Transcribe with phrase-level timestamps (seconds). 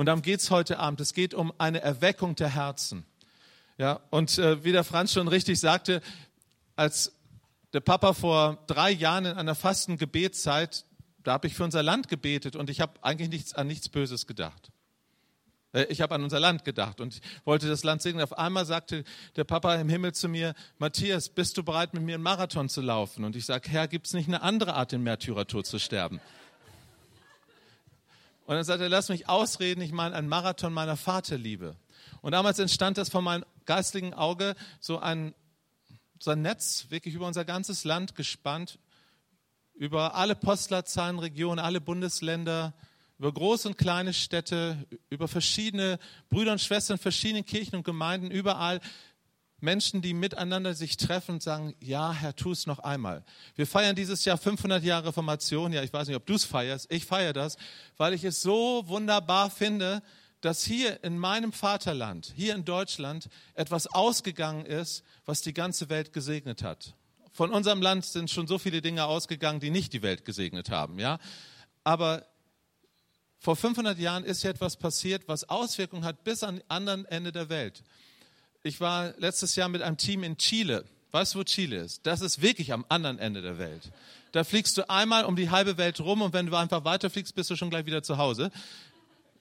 [0.00, 0.98] Und darum geht's heute Abend.
[1.02, 3.04] Es geht um eine Erweckung der Herzen.
[3.76, 6.00] Ja, und äh, wie der Franz schon richtig sagte,
[6.74, 7.12] als
[7.74, 10.86] der Papa vor drei Jahren in einer fasten Gebetszeit,
[11.22, 14.26] da habe ich für unser Land gebetet und ich habe eigentlich nichts, an nichts Böses
[14.26, 14.70] gedacht.
[15.74, 18.22] Äh, ich habe an unser Land gedacht und wollte das Land segnen.
[18.22, 19.04] Auf einmal sagte
[19.36, 22.80] der Papa im Himmel zu mir, Matthias, bist du bereit, mit mir einen Marathon zu
[22.80, 23.22] laufen?
[23.22, 26.22] Und ich sage, Herr, gibt es nicht eine andere Art, den Märtyrertod zu sterben?
[28.50, 31.76] Und dann sagte er, lass mich ausreden, ich meine einen Marathon meiner Vaterliebe.
[32.20, 35.36] Und damals entstand das von meinem geistlichen Auge so ein,
[36.18, 38.80] so ein Netz, wirklich über unser ganzes Land gespannt,
[39.74, 42.74] über alle Postleitzahlen, Regionen, alle Bundesländer,
[43.20, 48.80] über große und kleine Städte, über verschiedene Brüder und Schwestern, verschiedene Kirchen und Gemeinden, überall
[49.62, 53.24] Menschen, die miteinander sich treffen und sagen, ja, Herr, tu es noch einmal.
[53.54, 55.72] Wir feiern dieses Jahr 500 Jahre Reformation.
[55.72, 56.90] Ja, ich weiß nicht, ob du es feierst.
[56.92, 57.56] Ich feiere das,
[57.96, 60.02] weil ich es so wunderbar finde,
[60.40, 66.12] dass hier in meinem Vaterland, hier in Deutschland, etwas ausgegangen ist, was die ganze Welt
[66.12, 66.94] gesegnet hat.
[67.32, 70.98] Von unserem Land sind schon so viele Dinge ausgegangen, die nicht die Welt gesegnet haben,
[70.98, 71.18] ja.
[71.84, 72.26] Aber
[73.38, 77.48] vor 500 Jahren ist hier etwas passiert, was Auswirkungen hat bis an anderen Ende der
[77.48, 77.82] Welt.
[78.62, 80.84] Ich war letztes Jahr mit einem Team in Chile.
[81.12, 82.06] Weißt du, wo Chile ist?
[82.06, 83.90] Das ist wirklich am anderen Ende der Welt.
[84.32, 87.50] Da fliegst du einmal um die halbe Welt rum und wenn du einfach weiterfliegst, bist
[87.50, 88.50] du schon gleich wieder zu Hause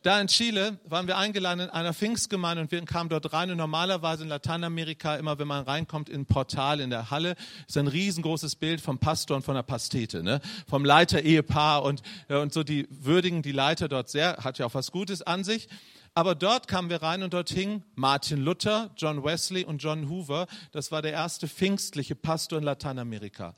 [0.01, 3.57] da in Chile waren wir eingeladen in einer Pfingstgemeinde und wir kamen dort rein und
[3.57, 7.35] normalerweise in Lateinamerika, immer wenn man reinkommt in ein Portal in der Halle,
[7.67, 10.39] ist ein riesengroßes Bild vom Pastor und von der Pastete, ne?
[10.67, 14.91] vom Leiter-Ehepaar und, und so die würdigen die Leiter dort sehr, hat ja auch was
[14.91, 15.67] Gutes an sich.
[16.13, 20.47] Aber dort kamen wir rein und dort hing Martin Luther, John Wesley und John Hoover.
[20.71, 23.55] Das war der erste pfingstliche Pastor in Lateinamerika.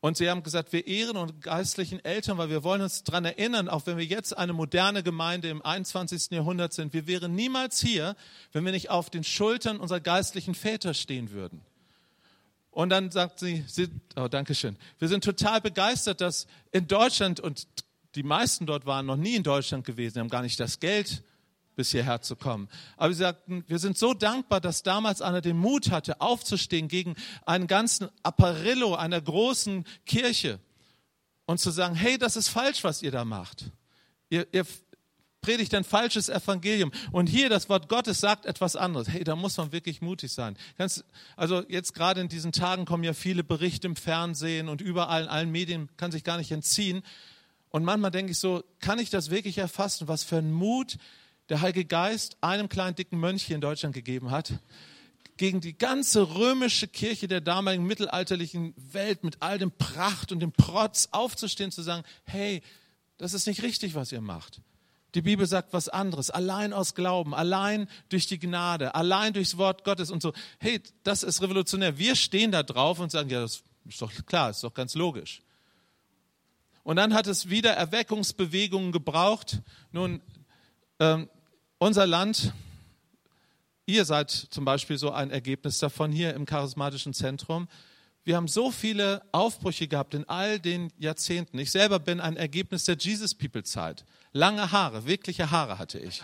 [0.00, 3.68] Und sie haben gesagt, wir ehren unsere geistlichen Eltern, weil wir wollen uns daran erinnern,
[3.68, 6.30] auch wenn wir jetzt eine moderne Gemeinde im 21.
[6.30, 8.16] Jahrhundert sind, wir wären niemals hier,
[8.52, 11.60] wenn wir nicht auf den Schultern unserer geistlichen Väter stehen würden.
[12.70, 17.38] Und dann sagt sie, sie oh, danke schön, wir sind total begeistert, dass in Deutschland,
[17.40, 17.66] und
[18.14, 21.22] die meisten dort waren noch nie in Deutschland gewesen, haben gar nicht das Geld,
[21.80, 22.68] bis hierher zu kommen.
[22.98, 27.16] Aber sie sagten, wir sind so dankbar, dass damals einer den Mut hatte, aufzustehen gegen
[27.46, 30.60] einen ganzen Apparillo einer großen Kirche
[31.46, 33.72] und zu sagen, hey, das ist falsch, was ihr da macht.
[34.28, 34.66] Ihr, ihr
[35.40, 36.92] predigt ein falsches Evangelium.
[37.12, 39.08] Und hier das Wort Gottes sagt etwas anderes.
[39.08, 40.58] Hey, da muss man wirklich mutig sein.
[40.76, 41.02] Ganz,
[41.34, 45.28] also jetzt gerade in diesen Tagen kommen ja viele Berichte im Fernsehen und überall in
[45.28, 47.02] allen Medien, kann sich gar nicht entziehen.
[47.70, 50.08] Und manchmal denke ich so, kann ich das wirklich erfassen?
[50.08, 50.98] Was für ein Mut
[51.50, 54.54] der Heilige Geist einem kleinen dicken Mönch hier in Deutschland gegeben hat,
[55.36, 60.52] gegen die ganze römische Kirche der damaligen mittelalterlichen Welt mit all dem Pracht und dem
[60.52, 62.62] Protz aufzustehen, zu sagen, hey,
[63.18, 64.60] das ist nicht richtig, was ihr macht.
[65.14, 66.30] Die Bibel sagt was anderes.
[66.30, 70.32] Allein aus Glauben, allein durch die Gnade, allein durchs Wort Gottes und so.
[70.58, 71.98] Hey, das ist revolutionär.
[71.98, 75.42] Wir stehen da drauf und sagen, ja, das ist doch klar, ist doch ganz logisch.
[76.84, 79.62] Und dann hat es wieder Erweckungsbewegungen gebraucht.
[79.90, 80.20] Nun,
[80.98, 81.28] ähm,
[81.80, 82.52] unser Land,
[83.86, 87.68] ihr seid zum Beispiel so ein Ergebnis davon hier im charismatischen Zentrum.
[88.22, 91.58] Wir haben so viele Aufbrüche gehabt in all den Jahrzehnten.
[91.58, 94.04] Ich selber bin ein Ergebnis der Jesus People Zeit.
[94.32, 96.22] Lange Haare, wirkliche Haare hatte ich.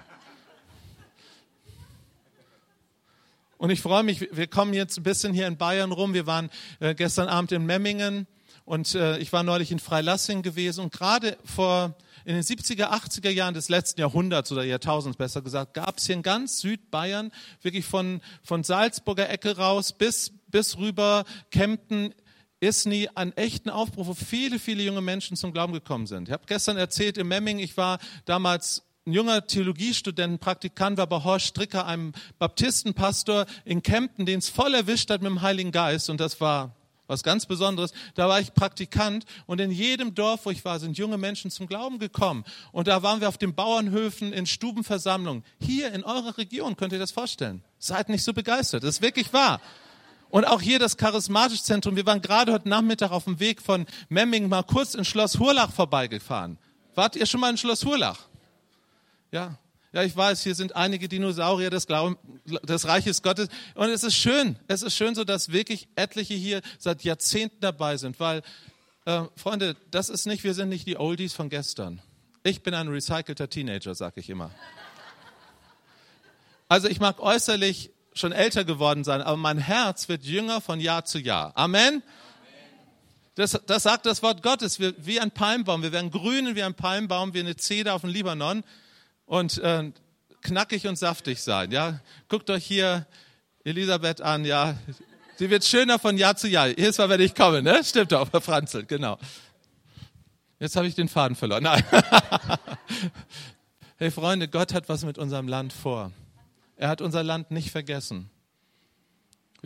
[3.56, 6.12] Und ich freue mich, wir kommen jetzt ein bisschen hier in Bayern rum.
[6.12, 6.50] Wir waren
[6.80, 8.26] äh, gestern Abend in Memmingen
[8.66, 10.84] und äh, ich war neulich in Freilassing gewesen.
[10.84, 11.94] Und gerade vor
[12.26, 16.16] in den 70er, 80er Jahren des letzten Jahrhunderts oder Jahrtausends besser gesagt, gab es hier
[16.16, 17.30] in ganz Südbayern,
[17.62, 22.12] wirklich von, von Salzburger Ecke raus bis, bis rüber Kempten,
[22.58, 26.28] Isny einen echten Aufbruch, wo viele, viele junge Menschen zum Glauben gekommen sind.
[26.28, 31.22] Ich habe gestern erzählt in Memming, ich war damals ein junger Theologiestudent, Praktikant, war bei
[31.22, 36.10] Horst Stricker, einem Baptistenpastor in Kempten, den es voll erwischt hat mit dem Heiligen Geist.
[36.10, 36.74] Und das war
[37.06, 37.92] was ganz Besonderes.
[38.14, 41.66] Da war ich Praktikant und in jedem Dorf, wo ich war, sind junge Menschen zum
[41.66, 42.44] Glauben gekommen.
[42.72, 45.44] Und da waren wir auf den Bauernhöfen in Stubenversammlungen.
[45.60, 47.62] Hier in eurer Region könnt ihr das vorstellen.
[47.78, 48.82] Seid nicht so begeistert.
[48.82, 49.60] Das ist wirklich wahr.
[50.28, 51.96] Und auch hier das Charismatische Zentrum.
[51.96, 55.72] Wir waren gerade heute Nachmittag auf dem Weg von Memming mal kurz in Schloss Hurlach
[55.72, 56.58] vorbeigefahren.
[56.94, 58.18] Wart ihr schon mal in Schloss Hurlach?
[59.30, 59.58] Ja,
[59.96, 63.48] ja, ich weiß, hier sind einige Dinosaurier des, Glauben, des Reiches Gottes.
[63.74, 67.96] Und es ist schön, es ist schön so, dass wirklich etliche hier seit Jahrzehnten dabei
[67.96, 68.42] sind, weil,
[69.06, 72.02] äh, Freunde, das ist nicht, wir sind nicht die Oldies von gestern.
[72.42, 74.50] Ich bin ein recycelter Teenager, sag ich immer.
[76.68, 81.06] Also ich mag äußerlich schon älter geworden sein, aber mein Herz wird jünger von Jahr
[81.06, 81.52] zu Jahr.
[81.56, 82.02] Amen.
[83.34, 85.82] Das, das sagt das Wort Gottes, wir, wie ein Palmbaum.
[85.82, 88.62] Wir werden grünen wie ein Palmbaum, wie eine Zeder auf dem Libanon.
[89.26, 89.92] Und äh,
[90.40, 91.72] knackig und saftig sein.
[91.72, 93.06] Ja, guckt euch hier
[93.64, 94.44] Elisabeth an.
[94.44, 94.76] Ja,
[95.36, 96.68] sie wird schöner von Jahr zu Jahr.
[96.68, 97.82] Jedes Mal, wenn ich komme, ne?
[97.84, 99.18] Stimmt doch, Herr Franzl, genau.
[100.58, 101.64] Jetzt habe ich den Faden verloren.
[101.64, 101.84] Nein.
[103.98, 106.12] hey Freunde, Gott hat was mit unserem Land vor.
[106.76, 108.30] Er hat unser Land nicht vergessen.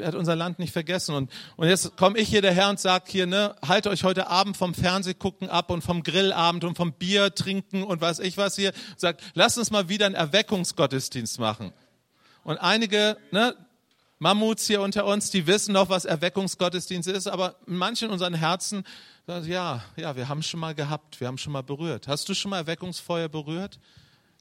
[0.01, 1.15] Er hat unser Land nicht vergessen.
[1.15, 4.57] Und, und jetzt komme ich hier daher und sage hier, ne, halt euch heute Abend
[4.57, 8.73] vom Fernsehgucken ab und vom Grillabend und vom Bier trinken und weiß ich was hier.
[8.97, 11.73] Sagt, lasst uns mal wieder einen Erweckungsgottesdienst machen.
[12.45, 13.55] Und einige, ne,
[14.19, 18.85] Mammuts hier unter uns, die wissen noch, was Erweckungsgottesdienst ist, aber in manchen unseren Herzen,
[19.27, 22.07] ja, ja, wir haben schon mal gehabt, wir haben schon mal berührt.
[22.07, 23.79] Hast du schon mal Erweckungsfeuer berührt?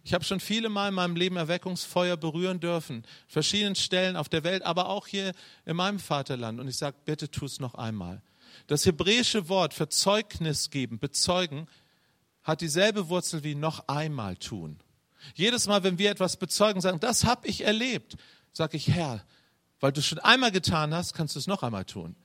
[0.03, 4.43] Ich habe schon viele Mal in meinem Leben Erweckungsfeuer berühren dürfen, verschiedenen Stellen auf der
[4.43, 5.33] Welt, aber auch hier
[5.65, 6.59] in meinem Vaterland.
[6.59, 8.21] Und ich sage, bitte tu es noch einmal.
[8.67, 11.67] Das hebräische Wort für Zeugnis geben, bezeugen,
[12.43, 14.79] hat dieselbe Wurzel wie noch einmal tun.
[15.35, 18.15] Jedes Mal, wenn wir etwas bezeugen, sagen, das habe ich erlebt,
[18.53, 19.23] sage ich, Herr,
[19.79, 22.15] weil du es schon einmal getan hast, kannst du es noch einmal tun.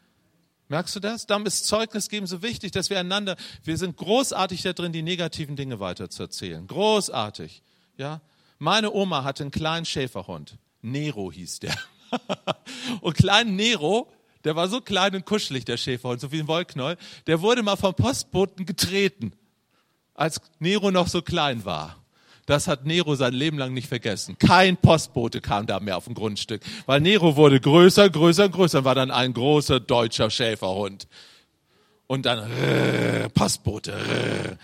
[0.69, 1.27] Merkst du das?
[1.27, 5.03] Darum ist Zeugnis geben so wichtig, dass wir einander, wir sind großartig da drin, die
[5.03, 6.67] negativen Dinge weiterzuerzählen.
[6.67, 7.63] Großartig.
[7.97, 8.23] Ja?
[8.59, 10.57] Meine Oma hatte einen kleinen Schäferhund.
[10.81, 11.77] Nero hieß der.
[13.01, 14.11] und klein Nero,
[14.45, 16.97] der war so klein und kuschelig, der Schäferhund, so wie ein Wollknäuel,
[17.27, 19.33] der wurde mal vom Postboten getreten,
[20.15, 22.04] als Nero noch so klein war.
[22.47, 24.37] Das hat Nero sein Leben lang nicht vergessen.
[24.39, 28.95] Kein Postbote kam da mehr auf dem Grundstück, weil Nero wurde größer, größer, größer, war
[28.95, 31.09] dann ein großer deutscher Schäferhund.
[32.07, 33.93] Und dann rrr, Postbote.
[33.93, 34.59] Rrr.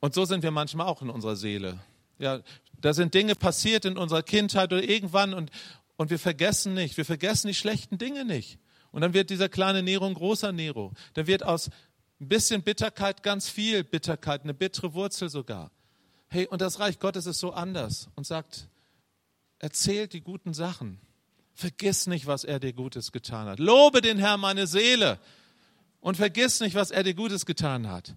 [0.00, 1.78] Und so sind wir manchmal auch in unserer Seele.
[2.18, 2.40] Ja,
[2.80, 5.50] da sind Dinge passiert in unserer Kindheit oder irgendwann und,
[5.96, 8.58] und wir vergessen nicht, wir vergessen die schlechten Dinge nicht.
[8.90, 10.92] Und dann wird dieser kleine Nero ein großer Nero.
[11.14, 11.70] Dann wird aus
[12.20, 15.70] ein bisschen Bitterkeit ganz viel Bitterkeit, eine bittere Wurzel sogar.
[16.28, 18.68] Hey, und das Reich Gottes ist so anders und sagt,
[19.58, 21.00] erzählt die guten Sachen.
[21.54, 23.58] Vergiss nicht, was er dir Gutes getan hat.
[23.58, 25.18] Lobe den Herrn meine Seele
[26.00, 28.14] und vergiss nicht, was er dir Gutes getan hat.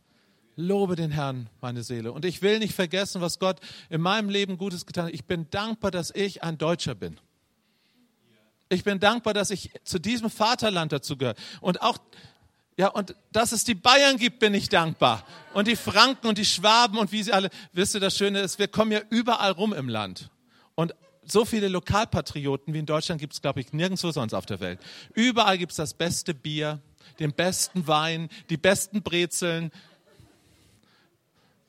[0.56, 2.12] Lobe den Herrn meine Seele.
[2.12, 3.60] Und ich will nicht vergessen, was Gott
[3.90, 5.14] in meinem Leben Gutes getan hat.
[5.14, 7.19] Ich bin dankbar, dass ich ein Deutscher bin.
[8.69, 11.36] Ich bin dankbar, dass ich zu diesem Vaterland dazu gehöre.
[11.62, 11.98] Und auch
[12.81, 15.24] ja, und dass es die Bayern gibt, bin ich dankbar.
[15.54, 17.51] Und die Franken und die Schwaben und wie sie alle.
[17.74, 20.31] Wisst ihr, das Schöne ist, wir kommen ja überall rum im Land.
[20.74, 24.62] Und so viele Lokalpatrioten wie in Deutschland gibt es, glaube ich, nirgendwo sonst auf der
[24.62, 24.80] Welt.
[25.13, 26.80] Überall gibt es das beste Bier,
[27.19, 29.69] den besten Wein, die besten Brezeln.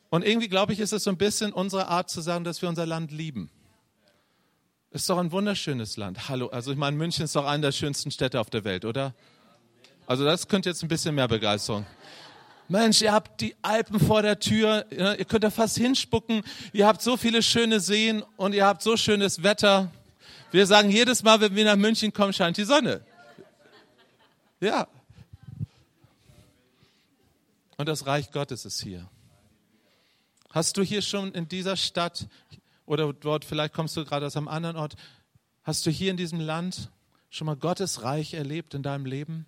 [0.09, 2.71] Und irgendwie, glaube ich, ist es so ein bisschen unsere Art zu sagen, dass wir
[2.71, 3.51] unser Land lieben.
[4.93, 6.31] Ist doch ein wunderschönes Land.
[6.31, 9.15] Hallo, also ich meine, München ist doch eine der schönsten Städte auf der Welt, oder?
[10.07, 11.87] Also das könnte jetzt ein bisschen mehr Begeisterung.
[12.69, 17.03] Mensch, ihr habt die Alpen vor der Tür, ihr könnt da fast hinspucken, ihr habt
[17.03, 19.91] so viele schöne Seen und ihr habt so schönes Wetter.
[20.53, 23.05] Wir sagen jedes Mal, wenn wir nach München kommen, scheint die Sonne.
[24.61, 24.87] Ja.
[27.77, 29.09] Und das Reich Gottes ist hier.
[30.51, 32.27] Hast du hier schon in dieser Stadt
[32.87, 34.97] oder dort, vielleicht kommst du gerade aus einem anderen Ort,
[35.63, 36.91] hast du hier in diesem Land
[37.31, 39.47] schon mal Gottes Reich erlebt in deinem Leben?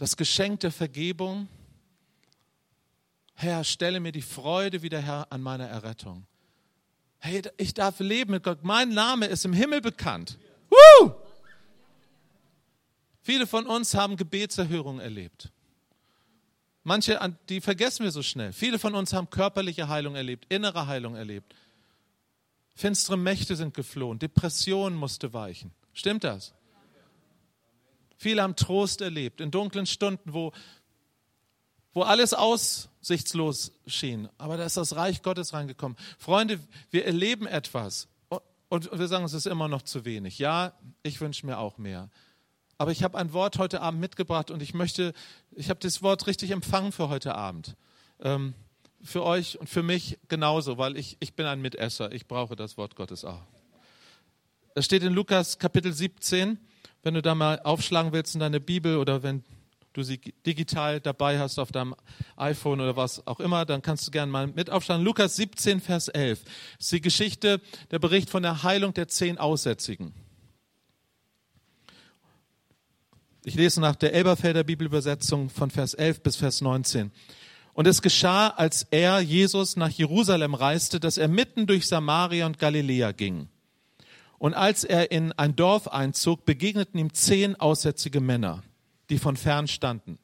[0.00, 1.46] Das Geschenk der Vergebung.
[3.34, 6.24] Herr, stelle mir die Freude wieder her an meiner Errettung.
[7.18, 8.60] Hey, ich darf leben mit Gott.
[8.62, 10.38] Mein Name ist im Himmel bekannt.
[10.70, 11.12] Woo!
[13.20, 15.50] Viele von uns haben Gebetserhörungen erlebt.
[16.82, 18.54] Manche, die vergessen wir so schnell.
[18.54, 21.54] Viele von uns haben körperliche Heilung erlebt, innere Heilung erlebt.
[22.74, 25.72] Finstere Mächte sind geflohen, Depression musste weichen.
[25.92, 26.54] Stimmt das?
[28.20, 30.52] Viele haben Trost erlebt in dunklen Stunden, wo,
[31.94, 34.28] wo alles aussichtslos schien.
[34.36, 35.96] Aber da ist das Reich Gottes reingekommen.
[36.18, 36.60] Freunde,
[36.90, 38.08] wir erleben etwas
[38.68, 40.38] und wir sagen, es ist immer noch zu wenig.
[40.38, 42.10] Ja, ich wünsche mir auch mehr.
[42.76, 45.14] Aber ich habe ein Wort heute Abend mitgebracht und ich möchte,
[45.52, 47.74] ich habe das Wort richtig empfangen für heute Abend.
[48.20, 48.52] Ähm,
[49.02, 52.12] für euch und für mich genauso, weil ich, ich bin ein Mitesser.
[52.12, 53.40] Ich brauche das Wort Gottes auch.
[54.74, 56.58] Es steht in Lukas Kapitel 17,
[57.02, 59.44] wenn du da mal aufschlagen willst in deine Bibel oder wenn
[59.92, 61.94] du sie digital dabei hast auf deinem
[62.36, 65.04] iPhone oder was auch immer, dann kannst du gerne mal mit aufschlagen.
[65.04, 66.44] Lukas 17, Vers 11.
[66.44, 70.14] Das ist die Geschichte, der Bericht von der Heilung der zehn Aussätzigen.
[73.44, 77.10] Ich lese nach der Elberfelder Bibelübersetzung von Vers 11 bis Vers 19.
[77.72, 82.58] Und es geschah, als er, Jesus, nach Jerusalem reiste, dass er mitten durch Samaria und
[82.58, 83.48] Galiläa ging.
[84.40, 88.62] Und als er in ein Dorf einzog, begegneten ihm zehn aussätzige Männer,
[89.10, 90.18] die von fern standen.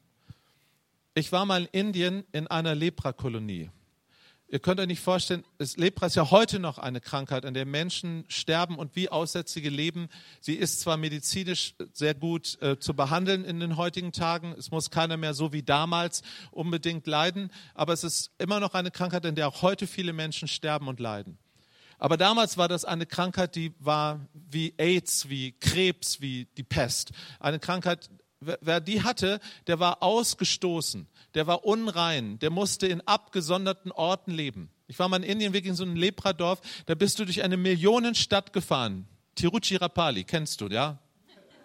[1.13, 3.69] Ich war mal in Indien in einer Leprakolonie.
[4.47, 5.43] Ihr könnt euch nicht vorstellen,
[5.75, 10.09] Lepra ist ja heute noch eine Krankheit, an der Menschen sterben und wie Aussätzige leben.
[10.41, 14.89] Sie ist zwar medizinisch sehr gut äh, zu behandeln in den heutigen Tagen, es muss
[14.89, 19.35] keiner mehr so wie damals unbedingt leiden, aber es ist immer noch eine Krankheit, an
[19.35, 21.37] der auch heute viele Menschen sterben und leiden.
[21.99, 27.11] Aber damals war das eine Krankheit, die war wie AIDS, wie Krebs, wie die Pest.
[27.39, 33.91] Eine Krankheit, wer die hatte, der war ausgestoßen, der war unrein, der musste in abgesonderten
[33.91, 34.69] Orten leben.
[34.87, 37.57] Ich war mal in Indien, wirklich in so einem Lepradorf, da bist du durch eine
[37.57, 39.07] Millionenstadt gefahren.
[39.35, 40.99] Tiruchirapalli, kennst du, ja?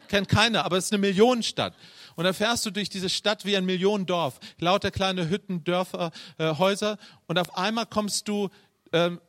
[0.08, 1.74] Kennt keiner, aber es ist eine Millionenstadt.
[2.16, 6.54] Und dann fährst du durch diese Stadt wie ein Millionendorf, lauter kleine Hütten, Dörfer, äh,
[6.56, 6.98] Häuser.
[7.26, 8.50] Und auf einmal kommst du
[8.92, 9.20] ähm,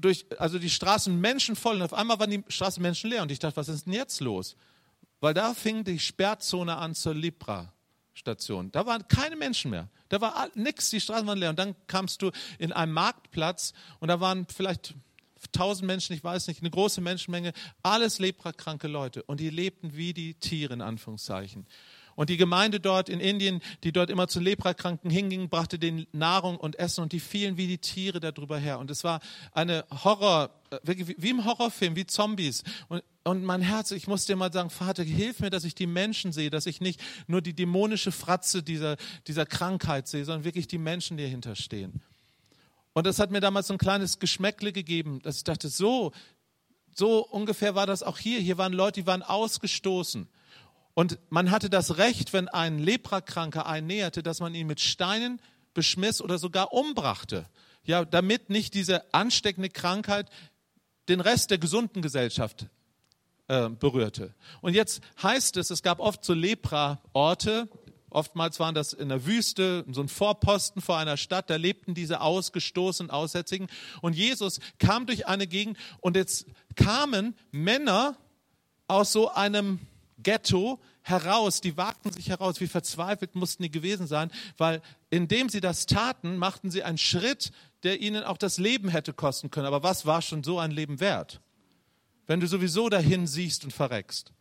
[0.00, 1.76] durch, also die Straßen Menschen voll.
[1.76, 3.22] Und auf einmal waren die Straßen Menschen leer.
[3.22, 4.56] Und ich dachte, was ist denn jetzt los?
[5.20, 8.72] Weil da fing die Sperrzone an zur Libra-Station.
[8.72, 9.88] Da waren keine Menschen mehr.
[10.08, 11.50] Da war nichts, die Straßen waren leer.
[11.50, 14.94] Und dann kamst du in einen Marktplatz und da waren vielleicht
[15.52, 17.52] tausend Menschen, ich weiß nicht, eine große Menschenmenge,
[17.82, 19.22] alles leprakranke Leute.
[19.22, 21.66] Und die lebten wie die Tiere in Anführungszeichen.
[22.20, 26.58] Und die Gemeinde dort in Indien, die dort immer zu Leprakranken hinging, brachte denen Nahrung
[26.58, 28.78] und Essen und die fielen wie die Tiere darüber her.
[28.78, 29.20] Und es war
[29.52, 30.78] eine Horror, äh,
[31.16, 32.62] wie im Horrorfilm, wie Zombies.
[32.88, 35.86] Und, und mein Herz, ich muss dir mal sagen, Vater, hilf mir, dass ich die
[35.86, 40.68] Menschen sehe, dass ich nicht nur die dämonische Fratze dieser, dieser Krankheit sehe, sondern wirklich
[40.68, 42.02] die Menschen, die dahinter stehen.
[42.92, 46.12] Und das hat mir damals so ein kleines Geschmäckle gegeben, dass ich dachte, so,
[46.94, 48.40] so ungefähr war das auch hier.
[48.40, 50.28] Hier waren Leute, die waren ausgestoßen.
[51.00, 55.40] Und man hatte das Recht, wenn ein Leprakranker einen näherte, dass man ihn mit Steinen
[55.72, 57.46] beschmiss oder sogar umbrachte.
[57.84, 60.28] Ja, damit nicht diese ansteckende Krankheit
[61.08, 62.66] den Rest der gesunden Gesellschaft
[63.48, 64.34] äh, berührte.
[64.60, 67.70] Und jetzt heißt es, es gab oft so Lepra-Orte,
[68.10, 72.20] Oftmals waren das in der Wüste, so ein Vorposten vor einer Stadt, da lebten diese
[72.20, 73.68] ausgestoßenen Aussätzigen.
[74.02, 78.18] Und Jesus kam durch eine Gegend und jetzt kamen Männer
[78.88, 79.78] aus so einem
[80.22, 85.60] Ghetto heraus, die wagten sich heraus, wie verzweifelt mussten die gewesen sein, weil indem sie
[85.60, 89.66] das taten, machten sie einen Schritt, der ihnen auch das Leben hätte kosten können.
[89.66, 91.40] Aber was war schon so ein Leben wert?
[92.26, 94.32] Wenn du sowieso dahin siehst und verreckst.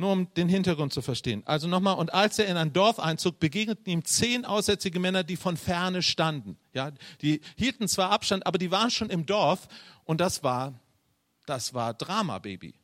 [0.00, 1.42] Nur um den Hintergrund zu verstehen.
[1.44, 5.34] Also nochmal, und als er in ein Dorf einzog, begegneten ihm zehn aussätzige Männer, die
[5.34, 6.56] von ferne standen.
[6.72, 9.66] Ja, die hielten zwar Abstand, aber die waren schon im Dorf
[10.04, 10.78] und das war,
[11.46, 12.74] das war Drama, Baby.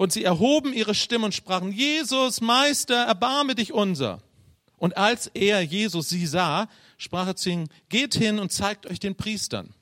[0.00, 4.22] Und sie erhoben ihre Stimme und sprachen, Jesus, Meister, erbarme dich unser.
[4.78, 8.98] Und als er, Jesus, sie sah, sprach er zu ihnen, geht hin und zeigt euch
[8.98, 9.74] den Priestern.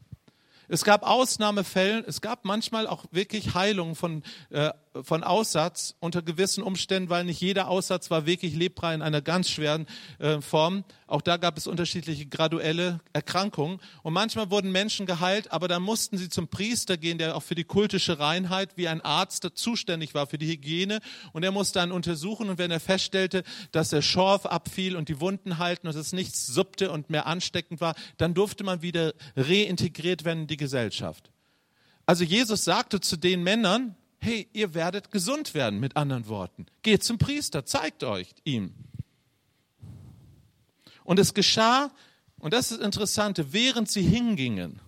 [0.67, 4.71] Es gab Ausnahmefällen, es gab manchmal auch wirklich Heilungen von, äh,
[5.03, 9.51] von Aussatz unter gewissen Umständen, weil nicht jeder Aussatz war wirklich Lepra in einer ganz
[9.51, 9.87] schweren
[10.19, 10.85] äh, Form.
[11.07, 13.81] Auch da gab es unterschiedliche graduelle Erkrankungen.
[14.03, 17.55] Und manchmal wurden Menschen geheilt, aber dann mussten sie zum Priester gehen, der auch für
[17.55, 21.01] die kultische Reinheit wie ein Arzt zuständig war für die Hygiene.
[21.33, 25.21] Und er musste dann untersuchen und wenn er feststellte, dass der Schorf abfiel und die
[25.21, 30.25] Wunden halten und es nichts suppte und mehr ansteckend war, dann durfte man wieder reintegriert
[30.25, 31.31] werden in die Gesellschaft.
[32.09, 36.67] Also Jesus sagte zu den Männern, hey, ihr werdet gesund werden, mit anderen Worten.
[36.83, 38.75] Geht zum Priester, zeigt euch ihm.
[41.05, 41.91] Und es geschah,
[42.39, 44.81] und das ist das Interessante, während sie hingingen,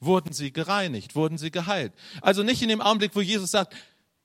[0.00, 1.92] wurden sie gereinigt, wurden sie geheilt.
[2.20, 3.74] Also nicht in dem Augenblick, wo Jesus sagt,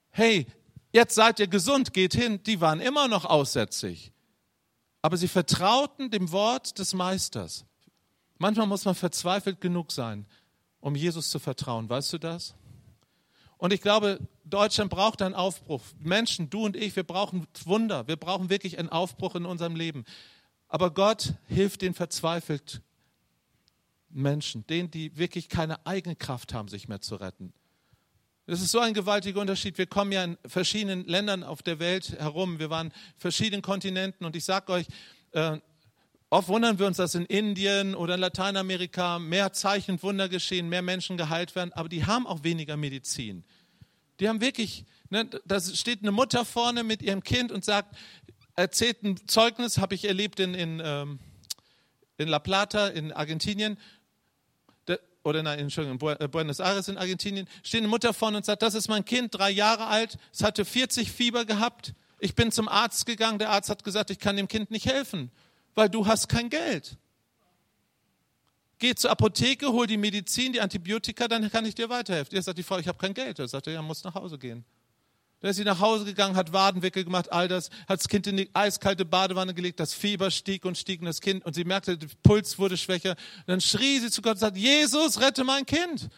[0.09, 0.47] hey,
[0.91, 4.11] jetzt seid ihr gesund, geht hin, die waren immer noch aussätzig.
[5.01, 7.65] Aber sie vertrauten dem Wort des Meisters.
[8.37, 10.25] Manchmal muss man verzweifelt genug sein,
[10.81, 11.89] um Jesus zu vertrauen.
[11.89, 12.55] Weißt du das?
[13.59, 15.83] Und ich glaube, Deutschland braucht einen Aufbruch.
[15.99, 18.07] Menschen, du und ich, wir brauchen Wunder.
[18.07, 20.05] Wir brauchen wirklich einen Aufbruch in unserem Leben.
[20.69, 22.81] Aber Gott hilft den verzweifelt
[24.09, 27.51] Menschen, denen, die wirklich keine eigene Kraft haben, sich mehr zu retten.
[28.45, 29.77] Das ist so ein gewaltiger Unterschied.
[29.77, 32.59] Wir kommen ja in verschiedenen Ländern auf der Welt herum.
[32.59, 34.25] Wir waren in verschiedenen Kontinenten.
[34.25, 34.87] Und ich sage euch,
[35.31, 35.59] äh,
[36.29, 40.69] oft wundern wir uns, dass in Indien oder in Lateinamerika mehr Zeichen und Wunder geschehen,
[40.69, 41.73] mehr Menschen geheilt werden.
[41.73, 43.43] Aber die haben auch weniger Medizin.
[44.19, 47.95] Die haben wirklich, ne, da steht eine Mutter vorne mit ihrem Kind und sagt,
[48.55, 51.19] erzählt ein Zeugnis, habe ich erlebt in, in, ähm,
[52.17, 53.77] in La Plata in Argentinien,
[55.23, 58.73] oder nein, Entschuldigung, in Buenos Aires in Argentinien, steht eine Mutter vorne und sagt, das
[58.73, 63.05] ist mein Kind, drei Jahre alt, es hatte 40 Fieber gehabt, ich bin zum Arzt
[63.05, 65.31] gegangen, der Arzt hat gesagt, ich kann dem Kind nicht helfen,
[65.79, 66.97] weil du hast kein Geld.
[68.79, 72.35] Geh zur Apotheke, hol die Medizin, die Antibiotika, dann kann ich dir weiterhelfen.
[72.35, 73.39] Ihr sagt die Frau, ich habe kein Geld.
[73.39, 74.65] Er sagt, ja, muss nach Hause gehen.
[75.39, 78.35] Dann ist sie nach Hause gegangen, hat Wadenwickel gemacht, all das, hat das Kind in
[78.35, 81.97] die eiskalte Badewanne gelegt, das Fieber stieg und stieg und das Kind, und sie merkte,
[81.97, 83.15] der Puls wurde schwächer.
[83.47, 86.09] Dann schrie sie zu Gott und sagte, Jesus, rette mein Kind.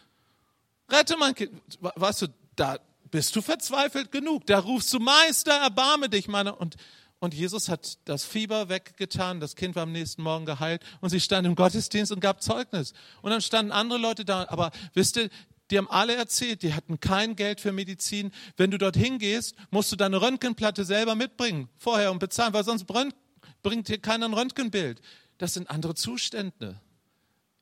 [0.89, 1.51] Rette mein Kind.
[1.79, 2.79] Weißt du, da
[3.11, 4.47] bist du verzweifelt genug.
[4.47, 6.55] Da rufst du Meister, erbarme dich, meine.
[6.55, 6.77] Und,
[7.21, 11.19] und Jesus hat das Fieber weggetan, das Kind war am nächsten Morgen geheilt und sie
[11.19, 12.93] stand im Gottesdienst und gab Zeugnis.
[13.21, 15.29] Und dann standen andere Leute da, aber wisst ihr,
[15.69, 18.31] die haben alle erzählt, die hatten kein Geld für Medizin.
[18.57, 22.85] Wenn du dorthin gehst, musst du deine Röntgenplatte selber mitbringen, vorher und bezahlen, weil sonst
[22.85, 24.99] bringt dir keiner ein Röntgenbild.
[25.37, 26.81] Das sind andere Zustände.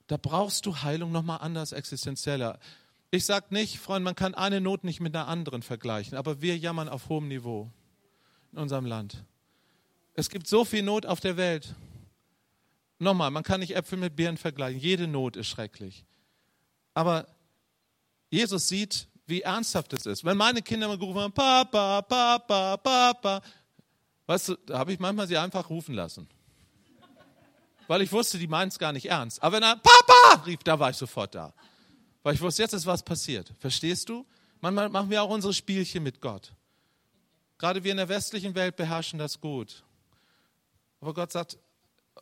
[0.07, 2.59] Da brauchst du Heilung nochmal anders existenzieller.
[3.11, 6.57] Ich sage nicht, Freund, man kann eine Not nicht mit einer anderen vergleichen, aber wir
[6.57, 7.69] jammern auf hohem Niveau
[8.53, 9.25] in unserem Land.
[10.19, 11.73] Es gibt so viel Not auf der Welt.
[12.99, 14.77] Nochmal, man kann nicht Äpfel mit Birnen vergleichen.
[14.77, 16.03] Jede Not ist schrecklich.
[16.93, 17.25] Aber
[18.29, 20.25] Jesus sieht, wie ernsthaft es ist.
[20.25, 23.41] Wenn meine Kinder mal gerufen haben, Papa, Papa, Papa,
[24.25, 26.27] weißt du, da habe ich manchmal sie einfach rufen lassen.
[27.87, 29.41] Weil ich wusste, die meinen es gar nicht ernst.
[29.41, 31.53] Aber wenn er Papa rief, da war ich sofort da.
[32.23, 33.53] Weil ich wusste, jetzt ist was passiert.
[33.59, 34.25] Verstehst du?
[34.59, 36.51] Manchmal machen wir auch unsere Spielchen mit Gott.
[37.57, 39.85] Gerade wir in der westlichen Welt beherrschen das gut.
[41.01, 41.57] Aber Gott sagt,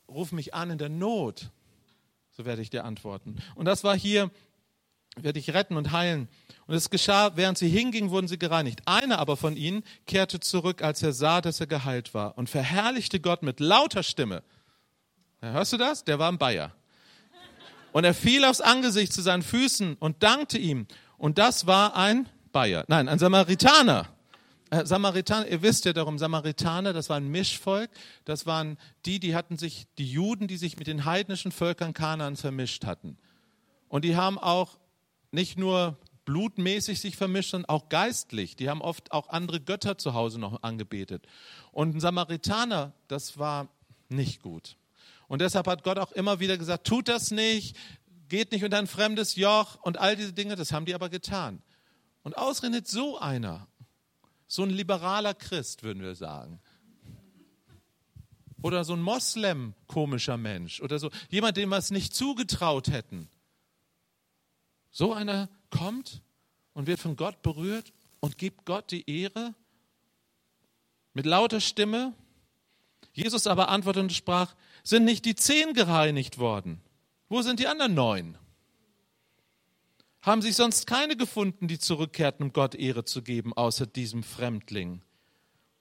[0.07, 1.49] ruf mich an in der Not.
[2.31, 3.37] So werde ich dir antworten.
[3.55, 4.31] Und das war hier
[5.23, 6.27] werde ich retten und heilen.
[6.65, 8.81] Und es geschah, während sie hingingen, wurden sie gereinigt.
[8.85, 13.19] Einer aber von ihnen kehrte zurück, als er sah, dass er geheilt war und verherrlichte
[13.19, 14.43] Gott mit lauter Stimme.
[15.41, 16.03] Ja, hörst du das?
[16.03, 16.73] Der war ein Bayer.
[17.93, 20.87] Und er fiel aufs Angesicht zu seinen Füßen und dankte ihm.
[21.17, 22.85] Und das war ein Bayer.
[22.87, 24.07] Nein, ein Samaritaner.
[24.69, 27.89] Äh, Samaritaner, ihr wisst ja darum, Samaritaner, das war ein Mischvolk.
[28.25, 32.35] Das waren die, die hatten sich, die Juden, die sich mit den heidnischen Völkern Kanaan
[32.35, 33.17] vermischt hatten.
[33.87, 34.77] Und die haben auch
[35.31, 38.57] nicht nur blutmäßig sich vermischt, sondern auch geistlich.
[38.57, 41.25] Die haben oft auch andere Götter zu Hause noch angebetet.
[41.71, 43.69] Und ein Samaritaner, das war
[44.09, 44.75] nicht gut.
[45.29, 47.77] Und deshalb hat Gott auch immer wieder gesagt, tut das nicht,
[48.27, 51.61] geht nicht unter ein fremdes Joch und all diese Dinge, das haben die aber getan.
[52.23, 53.67] Und ausgerechnet so einer,
[54.47, 56.59] so ein liberaler Christ, würden wir sagen,
[58.61, 63.29] oder so ein Moslem komischer Mensch oder so, jemand, dem wir es nicht zugetraut hätten,
[64.89, 66.21] so einer kommt
[66.73, 69.53] und wird von Gott berührt und gibt Gott die Ehre
[71.13, 72.13] mit lauter Stimme.
[73.13, 76.81] Jesus aber antwortete und sprach, sind nicht die zehn gereinigt worden?
[77.29, 78.37] Wo sind die anderen neun?
[80.21, 85.01] Haben sich sonst keine gefunden, die zurückkehrten, um Gott Ehre zu geben, außer diesem Fremdling?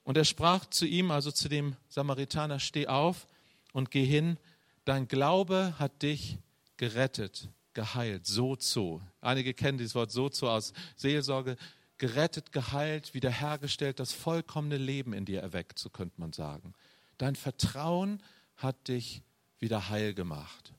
[0.03, 3.27] Und er sprach zu ihm, also zu dem Samaritaner, steh auf
[3.73, 4.37] und geh hin,
[4.85, 6.37] dein Glaube hat dich
[6.77, 9.03] gerettet geheilt, sozo.
[9.21, 11.57] Einige kennen dieses Wort sozo aus Seelsorge.
[11.99, 16.73] Gerettet, geheilt, wiederhergestellt, das vollkommene Leben in dir erweckt, so könnte man sagen.
[17.19, 18.23] Dein Vertrauen
[18.55, 19.21] hat dich
[19.59, 20.73] wieder heil gemacht.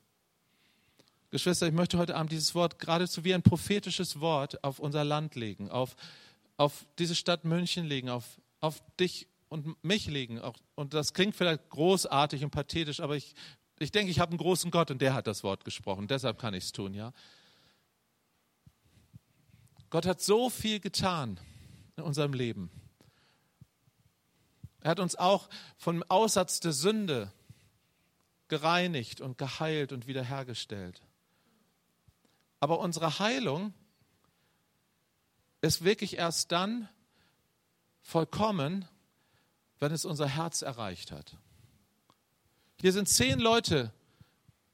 [1.31, 5.35] Geschwister, ich möchte heute Abend dieses Wort geradezu wie ein prophetisches Wort auf unser Land
[5.35, 5.95] legen, auf,
[6.57, 10.41] auf diese Stadt München legen, auf, auf dich und mich legen.
[10.75, 13.35] Und das klingt vielleicht großartig und pathetisch, aber ich
[13.79, 16.07] ich denke, ich habe einen großen Gott und der hat das Wort gesprochen.
[16.07, 17.13] Deshalb kann ich es tun, ja.
[19.89, 21.39] Gott hat so viel getan
[21.95, 22.69] in unserem Leben.
[24.81, 27.31] Er hat uns auch vom Aussatz der Sünde
[28.49, 31.01] gereinigt und geheilt und wiederhergestellt.
[32.59, 33.73] Aber unsere Heilung
[35.61, 36.89] ist wirklich erst dann
[38.01, 38.85] vollkommen,
[39.79, 41.37] wenn es unser Herz erreicht hat.
[42.81, 43.91] Hier sind zehn Leute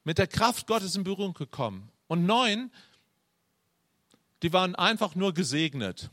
[0.04, 1.91] mit der Kraft Gottes in Berührung gekommen.
[2.08, 2.71] Und neun,
[4.43, 6.10] die waren einfach nur gesegnet.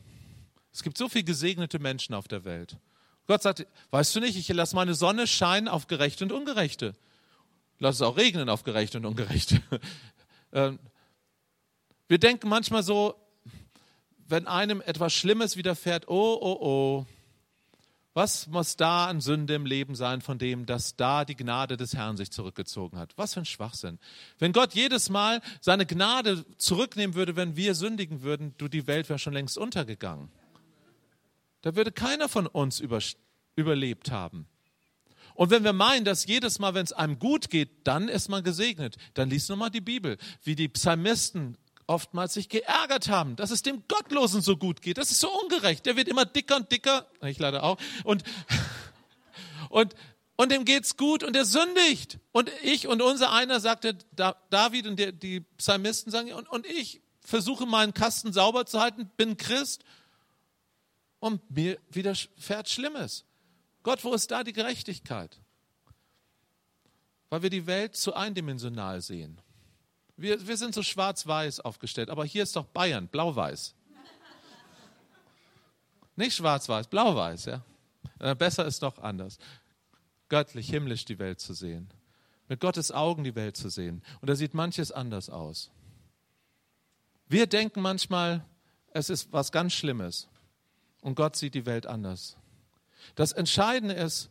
[0.71, 2.77] Es gibt so viele gesegnete Menschen auf der Welt.
[3.27, 6.95] Gott sagt, weißt du nicht, ich lasse meine Sonne scheinen auf Gerechte und Ungerechte.
[7.79, 9.61] Lass es auch regnen auf Gerechte und Ungerechte.
[12.13, 13.15] Wir denken manchmal so,
[14.27, 17.05] wenn einem etwas Schlimmes widerfährt, oh, oh, oh,
[18.13, 21.95] was muss da an Sünde im Leben sein von dem, dass da die Gnade des
[21.95, 23.13] Herrn sich zurückgezogen hat?
[23.15, 23.97] Was für ein Schwachsinn.
[24.37, 29.09] Wenn Gott jedes Mal seine Gnade zurücknehmen würde, wenn wir sündigen würden, du, die Welt
[29.09, 30.29] wäre schon längst untergegangen.
[31.63, 32.99] Da würde keiner von uns über,
[33.55, 34.45] überlebt haben.
[35.33, 38.43] Und wenn wir meinen, dass jedes Mal, wenn es einem gut geht, dann ist man
[38.43, 41.57] gesegnet, dann liest nochmal die Bibel, wie die Psalmisten
[41.93, 44.97] oftmals sich geärgert haben, dass es dem Gottlosen so gut geht.
[44.97, 45.85] Das ist so ungerecht.
[45.85, 47.07] Der wird immer dicker und dicker.
[47.21, 47.77] Ich leider auch.
[48.03, 48.23] Und,
[49.69, 49.93] und,
[50.35, 52.17] und dem geht's gut und er sündigt.
[52.31, 53.95] Und ich und unser einer sagte,
[54.49, 59.37] David und die, Psalmisten sagen, und, und ich versuche meinen Kasten sauber zu halten, bin
[59.37, 59.83] Christ.
[61.19, 63.23] und mir widerfährt Schlimmes.
[63.83, 65.39] Gott, wo ist da die Gerechtigkeit?
[67.29, 69.39] Weil wir die Welt zu eindimensional sehen.
[70.15, 73.75] Wir, wir sind so schwarz-weiß aufgestellt, aber hier ist doch Bayern, blau-weiß.
[76.15, 77.63] Nicht schwarz-weiß, blau-weiß, ja.
[78.19, 79.39] Äh, besser ist doch anders.
[80.29, 81.89] Göttlich, himmlisch die Welt zu sehen.
[82.47, 84.03] Mit Gottes Augen die Welt zu sehen.
[84.21, 85.71] Und da sieht manches anders aus.
[87.27, 88.45] Wir denken manchmal,
[88.91, 90.27] es ist was ganz Schlimmes.
[91.01, 92.37] Und Gott sieht die Welt anders.
[93.15, 94.29] Das Entscheidende ist,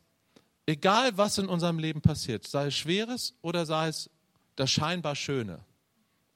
[0.66, 4.08] egal was in unserem Leben passiert, sei es Schweres oder sei es
[4.54, 5.64] das scheinbar Schöne.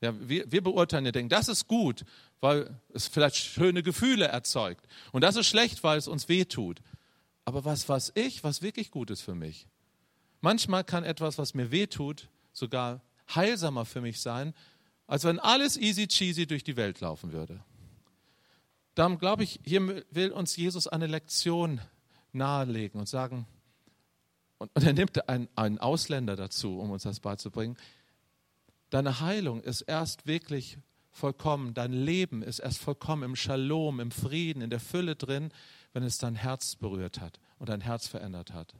[0.00, 2.04] Ja, wir, wir beurteilen ja, denken, das ist gut,
[2.40, 4.86] weil es vielleicht schöne Gefühle erzeugt.
[5.12, 6.80] Und das ist schlecht, weil es uns weh tut.
[7.44, 9.66] Aber was weiß ich, was wirklich gut ist für mich?
[10.40, 13.02] Manchmal kann etwas, was mir weh tut, sogar
[13.34, 14.52] heilsamer für mich sein,
[15.06, 17.64] als wenn alles easy cheesy durch die Welt laufen würde.
[18.94, 21.80] Darum glaube ich, hier will uns Jesus eine Lektion
[22.32, 23.46] nahelegen und sagen,
[24.58, 27.76] und, er nimmt einen, einen Ausländer dazu, um uns das beizubringen,
[28.90, 30.78] deine Heilung ist erst wirklich
[31.10, 35.50] vollkommen, dein Leben ist erst vollkommen im Shalom, im Frieden, in der Fülle drin,
[35.92, 38.74] wenn es dein Herz berührt hat und dein Herz verändert hat.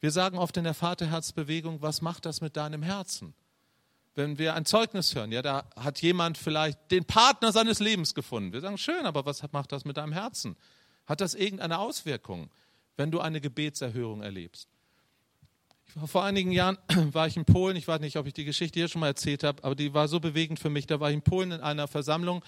[0.00, 3.34] Wir sagen oft in der Vaterherzbewegung, was macht das mit deinem Herzen?
[4.18, 8.52] wenn wir ein Zeugnis hören, ja, da hat jemand vielleicht den Partner seines Lebens gefunden.
[8.52, 10.56] Wir sagen, schön, aber was macht das mit deinem Herzen?
[11.06, 12.50] Hat das irgendeine Auswirkung,
[12.96, 14.68] wenn du eine Gebetserhörung erlebst?
[16.06, 16.78] Vor einigen Jahren
[17.12, 19.42] war ich in Polen, ich weiß nicht, ob ich die Geschichte hier schon mal erzählt
[19.42, 20.86] habe, aber die war so bewegend für mich.
[20.86, 22.44] Da war ich in Polen in einer Versammlung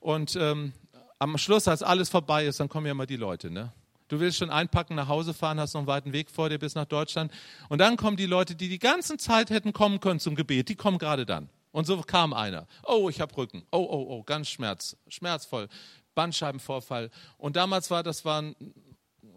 [0.00, 0.72] und ähm,
[1.18, 3.72] am Schluss, als alles vorbei ist, dann kommen ja mal die Leute, ne?
[4.08, 6.74] Du willst schon einpacken, nach Hause fahren, hast noch einen weiten Weg vor dir bis
[6.74, 7.32] nach Deutschland.
[7.70, 10.74] Und dann kommen die Leute, die die ganze Zeit hätten kommen können zum Gebet, die
[10.74, 11.48] kommen gerade dann.
[11.72, 12.66] Und so kam einer.
[12.84, 13.64] Oh, ich habe Rücken.
[13.72, 15.68] Oh, oh, oh, ganz schmerz, schmerzvoll.
[16.14, 17.10] Bandscheibenvorfall.
[17.38, 18.54] Und damals war, das war ein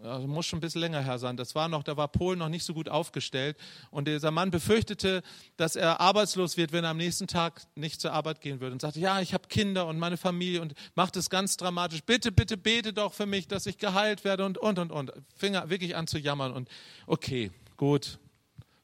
[0.03, 2.49] also muss schon ein bisschen länger her sein, das war noch, da war Polen noch
[2.49, 3.57] nicht so gut aufgestellt.
[3.91, 5.23] Und dieser Mann befürchtete,
[5.55, 8.73] dass er arbeitslos wird, wenn er am nächsten Tag nicht zur Arbeit gehen würde.
[8.73, 12.31] Und sagte, ja, ich habe Kinder und meine Familie und macht es ganz dramatisch, bitte,
[12.31, 15.11] bitte bete doch für mich, dass ich geheilt werde und, und, und, und.
[15.35, 16.69] Fing er wirklich an zu jammern und
[17.05, 18.19] okay, gut,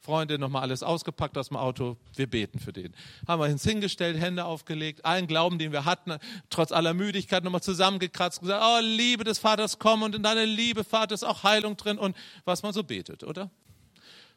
[0.04, 2.94] Freunde nochmal alles ausgepackt aus dem Auto, wir beten für den.
[3.26, 6.18] Haben wir uns hingestellt, Hände aufgelegt, allen Glauben, den wir hatten,
[6.50, 10.84] trotz aller Müdigkeit nochmal zusammengekratzt, gesagt, oh, Liebe des Vaters, komm und in deine Liebe,
[10.84, 13.50] Vater, ist auch Heilung drin und was man so betet, oder?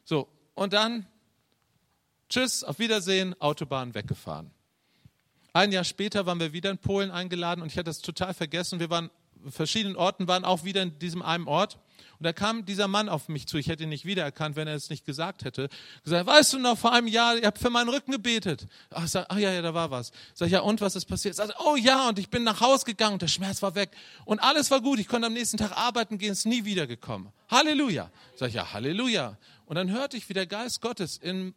[0.05, 1.05] So, und dann,
[2.29, 4.51] tschüss, auf Wiedersehen, Autobahn weggefahren.
[5.51, 8.79] Ein Jahr später waren wir wieder in Polen eingeladen und ich hatte das total vergessen.
[8.79, 9.09] Wir waren
[9.49, 11.77] verschiedenen Orten, waren auch wieder in diesem einen Ort.
[12.19, 13.57] Und da kam dieser Mann auf mich zu.
[13.57, 15.69] Ich hätte ihn nicht wiedererkannt, wenn er es nicht gesagt hätte.
[16.03, 18.67] Gesagt, weißt du noch, vor einem Jahr, ihr habt für meinen Rücken gebetet.
[18.89, 20.11] Ach, sag, ach ja, ja, da war was.
[20.33, 21.35] Sag ich, ja, und was ist passiert?
[21.35, 23.91] Sag, oh ja, und ich bin nach Hause gegangen und der Schmerz war weg.
[24.25, 24.99] Und alles war gut.
[24.99, 27.31] Ich konnte am nächsten Tag arbeiten gehen, ist nie wiedergekommen.
[27.49, 28.11] Halleluja.
[28.35, 29.37] Sag ich, ja, Halleluja.
[29.65, 31.53] Und dann hörte ich, wie der Geist Gottes in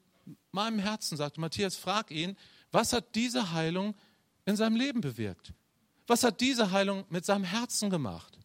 [0.52, 2.36] meinem Herzen sagte, Matthias, frag ihn,
[2.72, 3.94] was hat diese Heilung
[4.44, 5.52] in seinem Leben bewirkt?
[6.06, 8.39] Was hat diese Heilung mit seinem Herzen gemacht?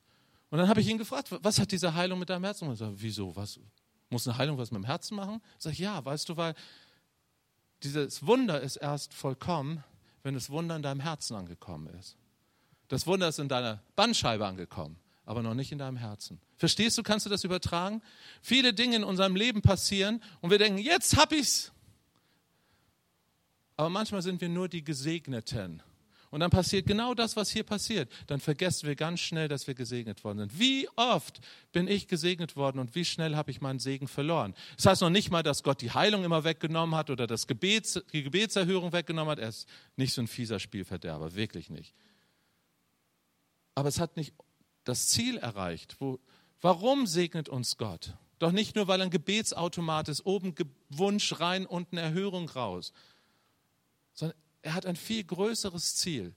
[0.50, 2.94] Und dann habe ich ihn gefragt, was hat diese Heilung mit deinem Herzen gemacht?
[2.96, 3.36] Ich wieso?
[3.36, 3.60] Was,
[4.10, 5.42] muss eine Heilung was mit dem Herzen machen?
[5.64, 6.56] Ich, ja, weißt du, weil
[7.84, 9.84] dieses Wunder ist erst vollkommen,
[10.24, 12.18] wenn das Wunder in deinem Herzen angekommen ist.
[12.88, 16.40] Das Wunder ist in deiner Bandscheibe angekommen, aber noch nicht in deinem Herzen.
[16.58, 18.02] Verstehst du, kannst du das übertragen?
[18.42, 21.72] Viele Dinge in unserem Leben passieren und wir denken, jetzt hab ich's.
[23.78, 25.84] Aber manchmal sind wir nur die Gesegneten
[26.36, 28.12] und dann passiert genau das, was hier passiert.
[28.28, 30.60] Dann vergessen wir ganz schnell, dass wir gesegnet worden sind.
[30.60, 31.40] Wie oft
[31.72, 34.54] bin ich gesegnet worden und wie schnell habe ich meinen Segen verloren?
[34.76, 38.04] Das heißt noch nicht mal, dass Gott die Heilung immer weggenommen hat oder das Gebets,
[38.12, 39.40] die Gebetserhörung weggenommen hat.
[39.40, 41.96] Er ist nicht so ein fieser Spielverderber, wirklich nicht.
[43.74, 44.34] Aber es hat nicht
[44.84, 45.96] das Ziel erreicht.
[46.00, 46.20] Wo,
[46.60, 48.14] warum segnet uns Gott?
[48.40, 50.54] Doch nicht nur, weil ein Gebetsautomat ist, oben
[50.90, 52.92] Wunsch rein, unten Erhörung raus,
[54.12, 56.34] sondern er hat ein viel größeres Ziel.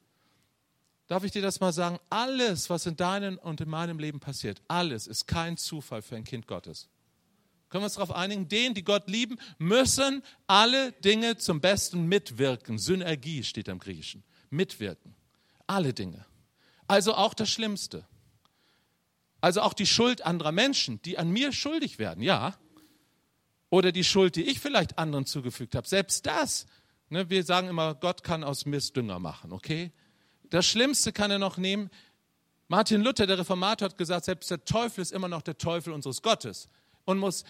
[1.06, 1.98] Darf ich dir das mal sagen?
[2.10, 6.24] Alles, was in deinem und in meinem Leben passiert, alles ist kein Zufall für ein
[6.24, 6.88] Kind Gottes.
[7.70, 8.46] Können wir uns darauf einigen?
[8.46, 12.78] Den, die Gott lieben, müssen alle Dinge zum Besten mitwirken.
[12.78, 14.22] Synergie steht im Griechischen.
[14.50, 15.14] Mitwirken.
[15.66, 16.26] Alle Dinge.
[16.86, 18.06] Also auch das Schlimmste.
[19.40, 22.58] Also auch die Schuld anderer Menschen, die an mir schuldig werden, ja.
[23.70, 25.88] Oder die Schuld, die ich vielleicht anderen zugefügt habe.
[25.88, 26.66] Selbst das
[27.10, 29.92] Ne, wir sagen immer, Gott kann aus Mist Dünger machen, okay?
[30.50, 31.90] Das Schlimmste kann er noch nehmen.
[32.68, 36.22] Martin Luther, der Reformator, hat gesagt, selbst der Teufel ist immer noch der Teufel unseres
[36.22, 36.68] Gottes.
[37.04, 37.44] Und muss,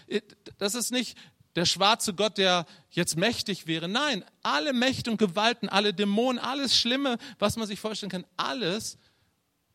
[0.59, 1.19] das ist nicht
[1.57, 3.89] der schwarze Gott, der jetzt mächtig wäre.
[3.89, 8.99] Nein, alle Mächte und Gewalten, alle Dämonen, alles Schlimme, was man sich vorstellen kann, alles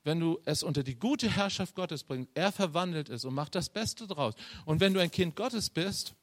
[0.03, 3.69] wenn du es unter die gute Herrschaft Gottes bringst, er verwandelt es und macht das
[3.69, 4.33] Beste draus.
[4.65, 6.13] Und wenn du ein Kind Gottes bist,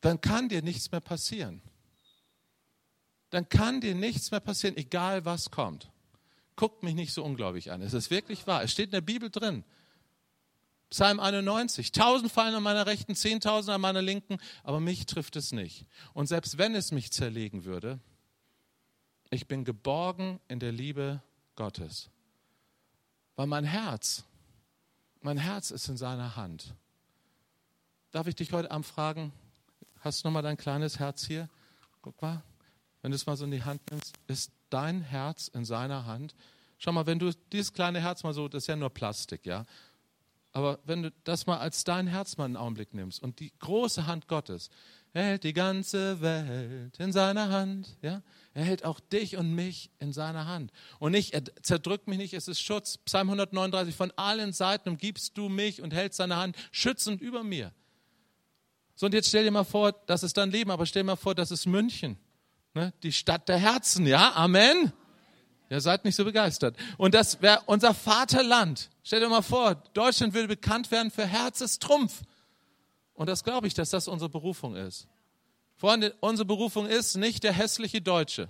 [0.00, 1.60] dann kann dir nichts mehr passieren.
[3.30, 5.90] Dann kann dir nichts mehr passieren, egal was kommt.
[6.56, 7.82] Guckt mich nicht so ungläubig an.
[7.82, 8.62] Es ist wirklich wahr.
[8.62, 9.64] Es steht in der Bibel drin.
[10.90, 11.92] Psalm 91.
[11.92, 15.86] Tausend fallen an meiner Rechten, Zehntausend an meiner Linken, aber mich trifft es nicht.
[16.14, 18.00] Und selbst wenn es mich zerlegen würde,
[19.30, 21.22] ich bin geborgen in der Liebe
[21.54, 22.08] Gottes.
[23.36, 24.24] Weil mein Herz,
[25.20, 26.74] mein Herz ist in seiner Hand.
[28.10, 29.32] Darf ich dich heute Abend fragen,
[30.00, 31.50] hast du nochmal dein kleines Herz hier?
[32.00, 32.42] Guck mal,
[33.02, 36.34] wenn du es mal so in die Hand nimmst, ist dein Herz in seiner Hand?
[36.78, 39.64] Schau mal, wenn du dieses kleine Herz mal so, das ist ja nur Plastik, ja,
[40.52, 44.06] aber wenn du das mal als dein Herz mal einen Augenblick nimmst und die große
[44.06, 44.70] Hand Gottes,
[45.12, 48.22] er hält die ganze Welt in seiner Hand, ja?
[48.54, 50.72] Er hält auch dich und mich in seiner Hand.
[50.98, 52.98] Und nicht, er zerdrückt mich nicht, es ist Schutz.
[52.98, 57.72] Psalm 139, von allen Seiten umgibst du mich und hältst seine Hand schützend über mir.
[58.96, 61.16] So, und jetzt stell dir mal vor, das ist dein Leben, aber stell dir mal
[61.16, 62.18] vor, das ist München.
[62.74, 62.92] Ne?
[63.02, 64.32] Die Stadt der Herzen, ja?
[64.34, 64.92] Amen.
[65.70, 66.76] Ihr seid nicht so begeistert.
[66.96, 68.88] Und das wäre unser Vaterland.
[69.02, 72.22] Stell dir mal vor, Deutschland würde bekannt werden für Herzestrumpf.
[73.14, 75.08] Und das glaube ich, dass das unsere Berufung ist.
[75.76, 78.48] Freunde, unsere Berufung ist nicht der hässliche Deutsche,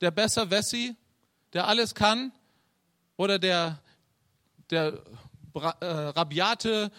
[0.00, 0.96] der besser Wessi,
[1.52, 2.32] der alles kann,
[3.16, 3.80] oder der,
[4.70, 5.02] der
[5.54, 6.90] äh, rabiate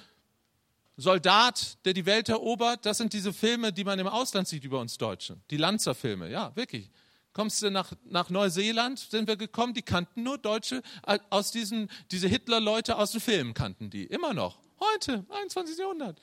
[0.98, 2.86] Soldat, der die Welt erobert.
[2.86, 5.42] Das sind diese Filme, die man im Ausland sieht über uns Deutschen.
[5.50, 6.90] Die Lanzerfilme, ja, wirklich.
[7.34, 11.90] Kommst du nach, nach Neuseeland, sind wir gekommen, die kannten nur Deutsche, äh, aus diesen,
[12.12, 14.60] diese Hitler-Leute aus den Filmen kannten die, immer noch.
[14.80, 15.80] Heute, 21.
[15.80, 16.20] Jahrhundert.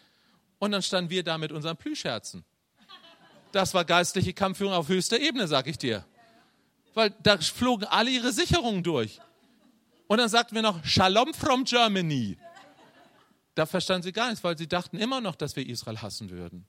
[0.61, 2.45] Und dann standen wir da mit unseren Plüschherzen.
[3.51, 6.05] Das war geistliche Kampfführung auf höchster Ebene, sag ich dir.
[6.95, 9.21] Weil da flogen alle ihre Sicherungen durch.
[10.07, 12.37] Und dann sagten wir noch, Shalom from Germany.
[13.61, 16.65] Da verstanden sie gar nichts, weil sie dachten immer noch, dass wir Israel hassen würden.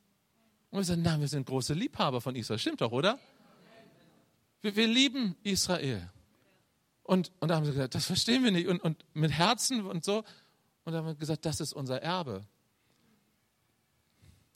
[0.72, 2.60] Und wir sagten, nein, wir sind große Liebhaber von Israel.
[2.60, 3.18] Stimmt doch, oder?
[4.60, 6.12] Wir, wir lieben Israel.
[7.04, 8.68] Und, und da haben sie gesagt, das verstehen wir nicht.
[8.68, 10.26] Und, und mit Herzen und so.
[10.84, 12.46] Und da haben wir gesagt, das ist unser Erbe.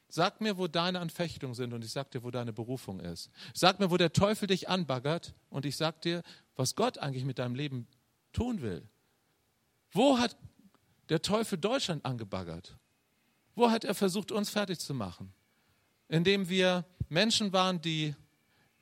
[0.09, 3.29] Sag mir, wo deine Anfechtungen sind und ich sag dir, wo deine Berufung ist.
[3.53, 6.21] Sag mir, wo der Teufel dich anbaggert und ich sag dir,
[6.57, 7.87] was Gott eigentlich mit deinem Leben
[8.33, 8.83] tun will.
[9.93, 10.35] Wo hat
[11.09, 12.77] der Teufel Deutschland angebaggert?
[13.55, 15.33] Wo hat er versucht, uns fertig zu machen?
[16.07, 18.15] Indem wir Menschen waren, die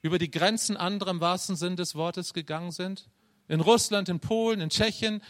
[0.02, 3.10] über die Grenzen anderer im wahrsten Sinn des Wortes gegangen sind.
[3.48, 5.22] In Russland, in Polen, in Tschechien.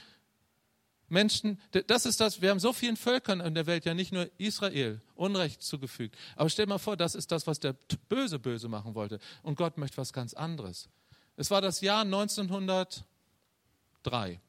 [1.09, 4.31] Menschen, das ist das, wir haben so vielen Völkern in der Welt, ja nicht nur
[4.39, 6.17] Israel, Unrecht zugefügt.
[6.35, 7.73] Aber stell mal vor, das ist das, was der
[8.09, 9.19] Böse böse machen wollte.
[9.43, 10.89] Und Gott möchte was ganz anderes.
[11.35, 14.39] Es war das Jahr 1903,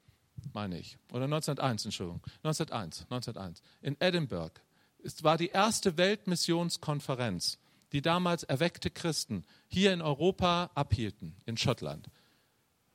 [0.53, 0.99] meine ich.
[1.13, 2.23] Oder 1901, Entschuldigung.
[2.43, 3.63] 1901, 1901.
[3.83, 4.61] In Edinburgh.
[5.03, 7.59] Es war die erste Weltmissionskonferenz
[7.95, 12.09] die damals erweckte Christen hier in Europa abhielten, in Schottland.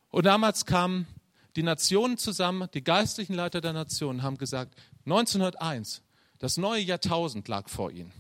[0.10, 1.08] Und damals kamen
[1.56, 4.76] die Nationen zusammen, die geistlichen Leiter der Nationen haben gesagt,
[5.06, 6.02] 1901,
[6.38, 8.12] das neue Jahrtausend lag vor ihnen,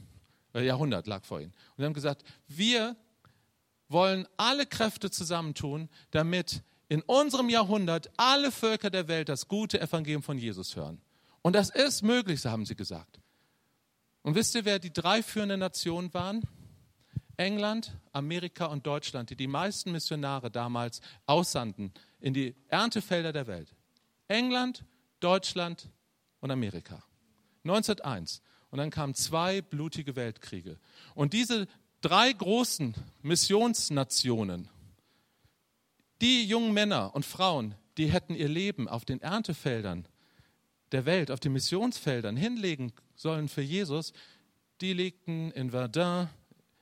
[0.54, 1.52] äh, Jahrhundert lag vor ihnen.
[1.52, 2.96] Und sie haben gesagt, wir
[3.90, 10.24] wollen alle Kräfte zusammentun, damit in unserem Jahrhundert alle Völker der Welt das gute Evangelium
[10.24, 11.00] von Jesus hören.
[11.42, 13.22] Und das ist möglich, so haben sie gesagt.
[14.24, 16.42] Und wisst ihr, wer die drei führenden Nationen waren?
[17.38, 23.74] England, Amerika und Deutschland, die die meisten Missionare damals aussandten in die Erntefelder der Welt.
[24.28, 24.84] England,
[25.22, 25.90] Deutschland
[26.42, 27.02] und Amerika.
[27.64, 28.42] 1901.
[28.72, 30.78] Und dann kamen zwei blutige Weltkriege.
[31.16, 31.68] Und diese
[32.02, 34.68] drei großen Missionsnationen,
[36.22, 40.08] die jungen Männer und Frauen, die hätten ihr Leben auf den Erntefeldern
[40.92, 44.14] der Welt, auf den Missionsfeldern hinlegen sollen für Jesus,
[44.82, 46.30] die legten in Verdun,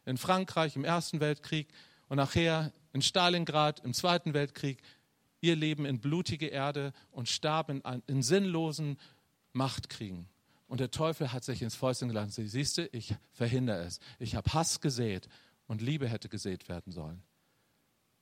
[0.05, 1.67] in Frankreich im Ersten Weltkrieg
[2.07, 4.81] und nachher in Stalingrad im Zweiten Weltkrieg
[5.41, 8.97] ihr Leben in blutige Erde und starben in, in sinnlosen
[9.53, 10.27] Machtkriegen.
[10.67, 12.47] Und der Teufel hat sich ins Fäustchen gelassen.
[12.47, 13.99] Siehst du, ich verhindere es.
[14.19, 15.27] Ich habe Hass gesät
[15.65, 17.21] und Liebe hätte gesät werden sollen.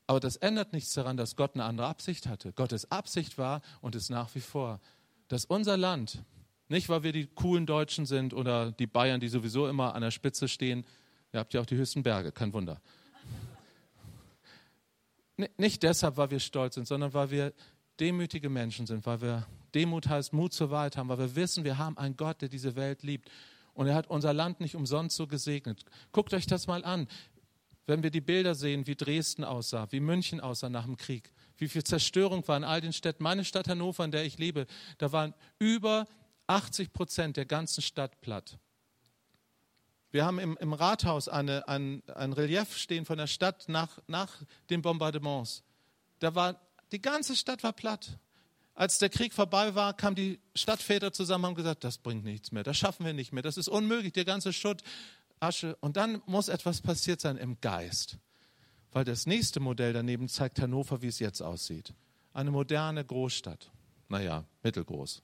[0.07, 2.53] Aber das ändert nichts daran, dass Gott eine andere Absicht hatte.
[2.53, 4.79] Gottes Absicht war und ist nach wie vor,
[5.27, 6.23] dass unser Land,
[6.67, 10.11] nicht weil wir die coolen Deutschen sind oder die Bayern, die sowieso immer an der
[10.11, 10.85] Spitze stehen,
[11.35, 12.79] Ihr habt ja auch die höchsten Berge, kein Wunder.
[15.57, 17.53] Nicht deshalb, weil wir stolz sind, sondern weil wir
[17.99, 21.77] demütige Menschen sind, weil wir Demut heißt Mut zur Wahrheit haben, weil wir wissen, wir
[21.77, 23.29] haben einen Gott, der diese Welt liebt.
[23.73, 25.83] Und er hat unser Land nicht umsonst so gesegnet.
[26.13, 27.09] Guckt euch das mal an.
[27.85, 31.67] Wenn wir die Bilder sehen, wie Dresden aussah, wie München aussah nach dem Krieg, wie
[31.67, 33.23] viel Zerstörung war in all den Städten.
[33.23, 34.65] Meine Stadt Hannover, in der ich lebe,
[34.97, 36.07] da waren über
[36.47, 38.57] 80 Prozent der ganzen Stadt platt.
[40.11, 44.41] Wir haben im, im Rathaus eine, ein, ein Relief stehen von der Stadt nach, nach
[44.69, 45.63] den Bombardements.
[46.19, 46.59] Da war,
[46.91, 48.17] die ganze Stadt war platt.
[48.75, 52.51] Als der Krieg vorbei war, kamen die Stadtväter zusammen und haben gesagt, das bringt nichts
[52.51, 54.83] mehr, das schaffen wir nicht mehr, das ist unmöglich, der ganze Schutt,
[55.39, 55.75] Asche.
[55.77, 58.17] Und dann muss etwas passiert sein im Geist.
[58.91, 61.93] Weil das nächste Modell daneben zeigt Hannover, wie es jetzt aussieht.
[62.33, 63.71] Eine moderne Großstadt.
[64.07, 65.21] Naja, mittelgroß.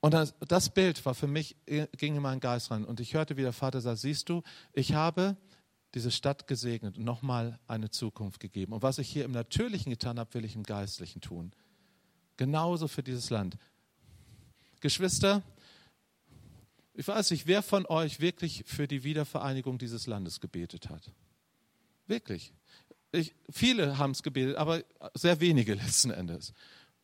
[0.00, 2.84] Und das, das, Bild war für mich, ging in meinen Geist rein.
[2.84, 5.36] Und ich hörte, wie der Vater sagt, siehst du, ich habe
[5.94, 8.72] diese Stadt gesegnet und nochmal eine Zukunft gegeben.
[8.72, 11.52] Und was ich hier im Natürlichen getan habe, will ich im Geistlichen tun.
[12.36, 13.58] Genauso für dieses Land.
[14.80, 15.42] Geschwister,
[17.00, 21.10] ich weiß nicht, wer von euch wirklich für die Wiedervereinigung dieses Landes gebetet hat.
[22.06, 22.52] Wirklich.
[23.10, 24.82] Ich, viele haben es gebetet, aber
[25.14, 26.52] sehr wenige letzten Endes.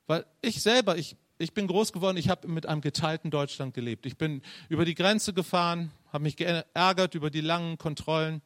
[0.07, 4.07] Weil ich selber, ich ich bin groß geworden, ich habe mit einem geteilten Deutschland gelebt.
[4.07, 8.43] Ich bin über die Grenze gefahren, habe mich geärgert über die langen Kontrollen.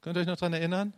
[0.00, 0.92] Könnt ihr euch noch daran erinnern?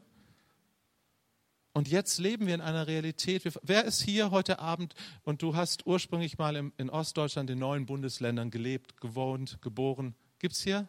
[1.73, 3.45] Und jetzt leben wir in einer Realität.
[3.63, 8.51] Wer ist hier heute Abend und du hast ursprünglich mal in Ostdeutschland, in neuen Bundesländern
[8.51, 10.15] gelebt, gewohnt, geboren?
[10.41, 10.89] Gibt es hier?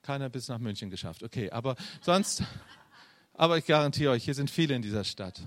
[0.00, 1.22] Keiner bis nach München geschafft.
[1.22, 2.42] Okay, aber sonst,
[3.34, 5.42] aber ich garantiere euch, hier sind viele in dieser Stadt.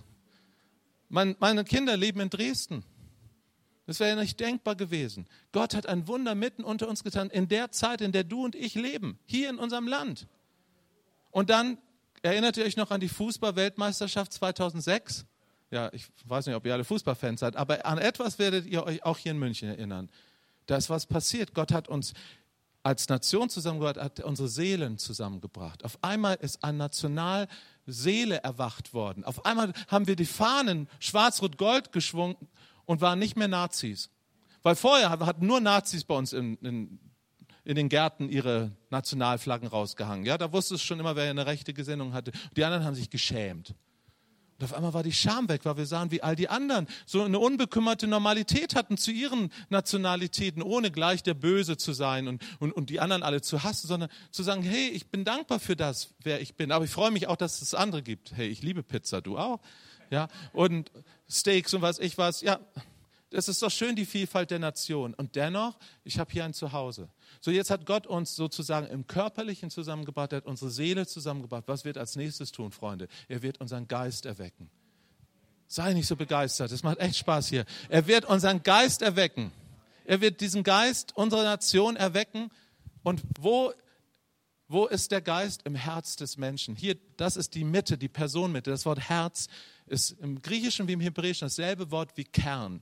[1.10, 2.84] meine Kinder leben in Dresden.
[3.88, 5.28] Das wäre ja nicht denkbar gewesen.
[5.52, 8.56] Gott hat ein Wunder mitten unter uns getan, in der Zeit, in der du und
[8.56, 10.28] ich leben, hier in unserem Land.
[11.32, 11.78] Und dann
[12.26, 15.26] erinnert ihr euch noch an die Fußball-Weltmeisterschaft 2006?
[15.72, 19.04] Ja, ich weiß nicht, ob ihr alle Fußballfans seid, aber an etwas werdet ihr euch
[19.04, 20.10] auch hier in München erinnern.
[20.66, 21.54] Da ist was passiert.
[21.54, 22.14] Gott hat uns
[22.84, 25.84] als Nation zusammengebracht, hat unsere Seelen zusammengebracht.
[25.84, 27.48] Auf einmal ist ein National
[27.88, 29.24] Seele erwacht worden.
[29.24, 32.36] Auf einmal haben wir die Fahnen schwarz-rot-gold geschwungen
[32.86, 34.10] und waren nicht mehr Nazis.
[34.62, 37.00] Weil vorher hatten nur Nazis bei uns in, in,
[37.66, 40.26] in den Gärten ihre Nationalflaggen rausgehangen.
[40.26, 42.32] Ja, da wusste es schon immer, wer eine rechte Gesinnung hatte.
[42.56, 43.76] Die anderen haben sich geschämt.
[44.58, 47.24] Und auf einmal war die Scham weg, weil wir sahen, wie all die anderen so
[47.24, 52.72] eine unbekümmerte Normalität hatten zu ihren Nationalitäten, ohne gleich der Böse zu sein und, und,
[52.72, 56.14] und die anderen alle zu hassen, sondern zu sagen, hey, ich bin dankbar für das,
[56.24, 56.72] wer ich bin.
[56.72, 58.32] Aber ich freue mich auch, dass es andere gibt.
[58.32, 59.60] Hey, ich liebe Pizza, du auch
[60.10, 60.92] ja, und
[61.30, 62.42] Steaks und was ich was.
[62.42, 62.60] Ja,
[63.36, 65.14] es ist doch schön, die Vielfalt der Nation.
[65.14, 67.10] Und dennoch, ich habe hier ein Zuhause.
[67.42, 71.64] So, jetzt hat Gott uns sozusagen im Körperlichen zusammengebracht, er hat unsere Seele zusammengebracht.
[71.68, 73.08] Was wird als nächstes tun, Freunde?
[73.28, 74.70] Er wird unseren Geist erwecken.
[75.68, 77.66] Sei nicht so begeistert, es macht echt Spaß hier.
[77.90, 79.52] Er wird unseren Geist erwecken.
[80.06, 82.52] Er wird diesen Geist unserer Nation erwecken.
[83.04, 83.74] Und wo
[84.68, 85.62] wo ist der Geist?
[85.66, 86.76] Im Herz des Menschen.
[86.76, 88.72] Hier, das ist die Mitte, die Personenmitte.
[88.72, 89.48] Das Wort Herz
[89.86, 92.82] ist im Griechischen wie im Hebräischen dasselbe Wort wie Kern.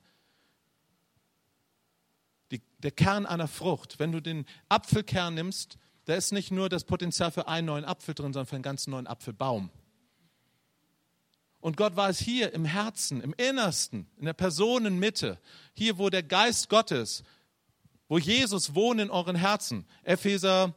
[2.83, 3.99] Der Kern einer Frucht.
[3.99, 8.13] Wenn du den Apfelkern nimmst, da ist nicht nur das Potenzial für einen neuen Apfel
[8.13, 9.69] drin, sondern für einen ganz neuen Apfelbaum.
[11.61, 15.39] Und Gott war es hier im Herzen, im Innersten, in der Personenmitte,
[15.73, 17.23] hier, wo der Geist Gottes,
[18.09, 19.85] wo Jesus wohnt in euren Herzen.
[20.03, 20.75] Epheser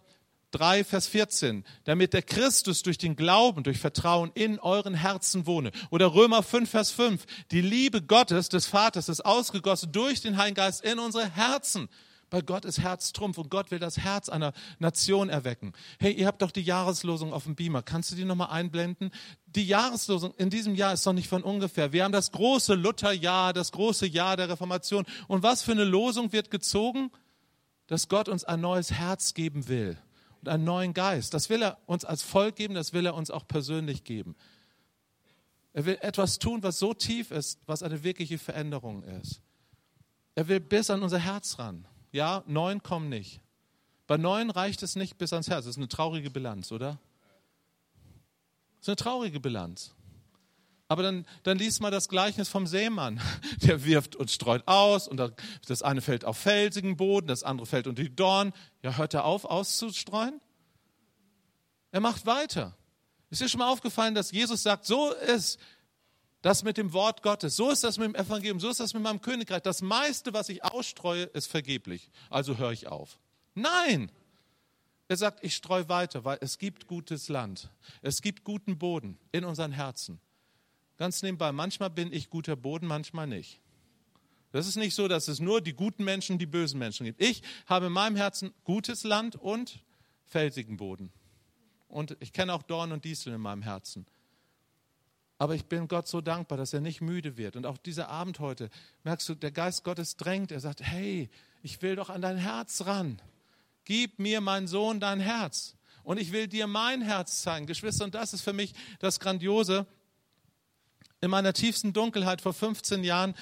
[0.52, 5.70] 3, Vers 14, damit der Christus durch den Glauben, durch Vertrauen in euren Herzen wohne.
[5.90, 10.54] Oder Römer 5, Vers 5, die Liebe Gottes, des Vaters, ist ausgegossen durch den Heiligen
[10.54, 11.88] Geist in unsere Herzen.
[12.28, 15.72] Bei Gott ist Herztrumpf und Gott will das Herz einer Nation erwecken.
[16.00, 17.82] Hey, ihr habt doch die Jahreslosung auf dem Beamer.
[17.82, 19.10] Kannst du die nochmal einblenden?
[19.46, 21.92] Die Jahreslosung in diesem Jahr ist doch nicht von ungefähr.
[21.92, 25.04] Wir haben das große Lutherjahr, das große Jahr der Reformation.
[25.28, 27.12] Und was für eine Losung wird gezogen?
[27.86, 29.96] Dass Gott uns ein neues Herz geben will
[30.48, 31.34] einen neuen Geist.
[31.34, 34.36] Das will er uns als Volk geben, das will er uns auch persönlich geben.
[35.72, 39.42] Er will etwas tun, was so tief ist, was eine wirkliche Veränderung ist.
[40.34, 41.86] Er will bis an unser Herz ran.
[42.12, 43.40] Ja, neun kommen nicht.
[44.06, 45.64] Bei neun reicht es nicht bis ans Herz.
[45.64, 46.98] Das ist eine traurige Bilanz, oder?
[48.76, 49.95] Das ist eine traurige Bilanz.
[50.88, 53.20] Aber dann, dann liest mal das Gleichnis vom Seemann.
[53.62, 55.20] Der wirft und streut aus und
[55.66, 58.52] das eine fällt auf felsigen Boden, das andere fällt unter die Dorn.
[58.82, 60.40] Ja, hört er auf auszustreuen?
[61.90, 62.76] Er macht weiter.
[63.30, 65.58] Ist dir schon mal aufgefallen, dass Jesus sagt, so ist
[66.42, 69.02] das mit dem Wort Gottes, so ist das mit dem Evangelium, so ist das mit
[69.02, 69.62] meinem Königreich.
[69.62, 72.10] Das meiste, was ich ausstreue, ist vergeblich.
[72.30, 73.18] Also höre ich auf.
[73.54, 74.12] Nein!
[75.08, 77.70] Er sagt, ich streue weiter, weil es gibt gutes Land.
[78.02, 80.20] Es gibt guten Boden in unseren Herzen.
[80.96, 83.60] Ganz nebenbei, manchmal bin ich guter Boden, manchmal nicht.
[84.52, 87.20] Das ist nicht so, dass es nur die guten Menschen, die bösen Menschen gibt.
[87.20, 89.82] Ich habe in meinem Herzen gutes Land und
[90.24, 91.12] felsigen Boden.
[91.88, 94.06] Und ich kenne auch Dorn und Disteln in meinem Herzen.
[95.38, 97.56] Aber ich bin Gott so dankbar, dass er nicht müde wird.
[97.56, 98.70] Und auch dieser Abend heute,
[99.04, 100.50] merkst du, der Geist Gottes drängt.
[100.50, 101.28] Er sagt, hey,
[101.62, 103.20] ich will doch an dein Herz ran.
[103.84, 105.76] Gib mir, mein Sohn, dein Herz.
[106.02, 107.66] Und ich will dir mein Herz zeigen.
[107.66, 109.86] Geschwister, und das ist für mich das Grandiose.
[111.20, 113.34] In meiner tiefsten Dunkelheit vor 15 Jahren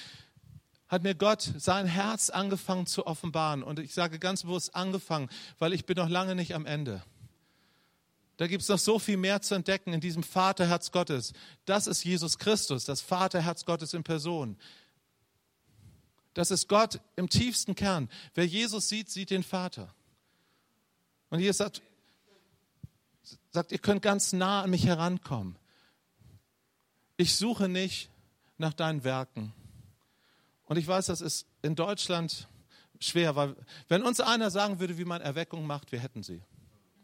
[0.87, 3.63] hat mir Gott sein Herz angefangen zu offenbaren.
[3.63, 7.03] Und ich sage ganz bewusst angefangen, weil ich bin noch lange nicht am Ende.
[8.37, 11.33] Da gibt es noch so viel mehr zu entdecken in diesem Vaterherz Gottes.
[11.65, 14.57] Das ist Jesus Christus, das Vaterherz Gottes in Person.
[16.33, 18.09] Das ist Gott im tiefsten Kern.
[18.33, 19.93] Wer Jesus sieht, sieht den Vater.
[21.29, 21.81] Und Jesus sagt,
[23.51, 25.57] sagt, ihr könnt ganz nah an mich herankommen.
[27.17, 28.09] Ich suche nicht
[28.57, 29.53] nach deinen Werken.
[30.65, 32.47] Und ich weiß, das ist in Deutschland
[32.99, 33.55] schwer, weil
[33.87, 36.41] wenn uns einer sagen würde, wie man Erweckung macht, wir hätten sie.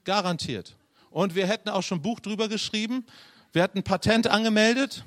[0.03, 0.75] Garantiert.
[1.09, 3.05] Und wir hätten auch schon ein Buch drüber geschrieben.
[3.51, 5.03] Wir hätten ein Patent angemeldet.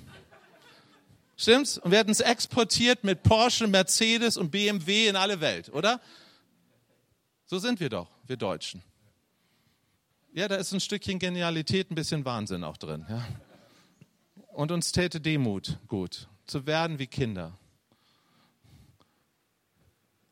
[1.36, 1.78] Stimmt's?
[1.78, 6.00] Und wir hätten es exportiert mit Porsche, Mercedes und BMW in alle Welt, oder?
[7.46, 8.82] So sind wir doch, wir Deutschen.
[10.32, 13.04] Ja, da ist ein Stückchen Genialität, ein bisschen Wahnsinn auch drin.
[13.08, 13.24] Ja.
[14.54, 17.58] Und uns täte Demut gut, zu werden wie Kinder.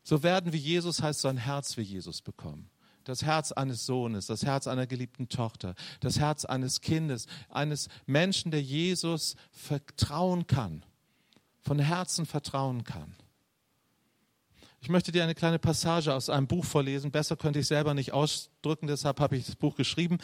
[0.04, 2.70] So werden wie Jesus heißt so ein Herz wie Jesus bekommen
[3.04, 8.50] das Herz eines Sohnes, das Herz einer geliebten Tochter, das Herz eines Kindes, eines Menschen,
[8.50, 10.84] der Jesus vertrauen kann,
[11.60, 13.14] von Herzen vertrauen kann.
[14.80, 17.12] Ich möchte dir eine kleine Passage aus einem Buch vorlesen.
[17.12, 20.18] Besser könnte ich selber nicht ausdrücken, deshalb habe ich das Buch geschrieben.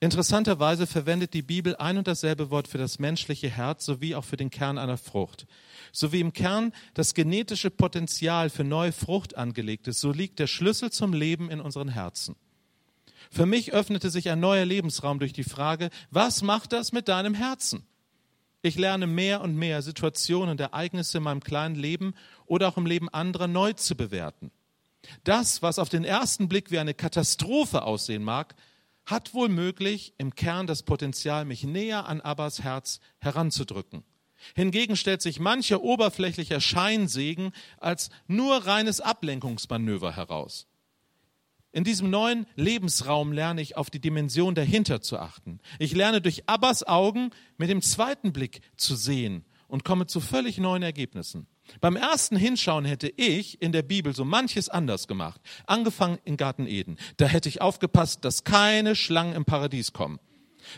[0.00, 4.36] Interessanterweise verwendet die Bibel ein und dasselbe Wort für das menschliche Herz sowie auch für
[4.36, 5.46] den Kern einer Frucht.
[5.90, 10.46] So wie im Kern das genetische Potenzial für neue Frucht angelegt ist, so liegt der
[10.46, 12.36] Schlüssel zum Leben in unseren Herzen.
[13.28, 17.34] Für mich öffnete sich ein neuer Lebensraum durch die Frage, was macht das mit deinem
[17.34, 17.84] Herzen?
[18.62, 22.14] Ich lerne mehr und mehr Situationen und Ereignisse in meinem kleinen Leben
[22.46, 24.52] oder auch im Leben anderer neu zu bewerten.
[25.24, 28.54] Das, was auf den ersten Blick wie eine Katastrophe aussehen mag,
[29.08, 34.04] hat wohl möglich im Kern das Potenzial, mich näher an Abbas Herz heranzudrücken.
[34.54, 40.66] Hingegen stellt sich mancher oberflächlicher Scheinsegen als nur reines Ablenkungsmanöver heraus.
[41.72, 45.60] In diesem neuen Lebensraum lerne ich auf die Dimension dahinter zu achten.
[45.78, 50.58] Ich lerne durch Abbas Augen mit dem zweiten Blick zu sehen und komme zu völlig
[50.58, 51.46] neuen Ergebnissen.
[51.80, 55.40] Beim ersten Hinschauen hätte ich in der Bibel so manches anders gemacht.
[55.66, 56.96] Angefangen in Garten Eden.
[57.16, 60.18] Da hätte ich aufgepasst, dass keine Schlangen im Paradies kommen.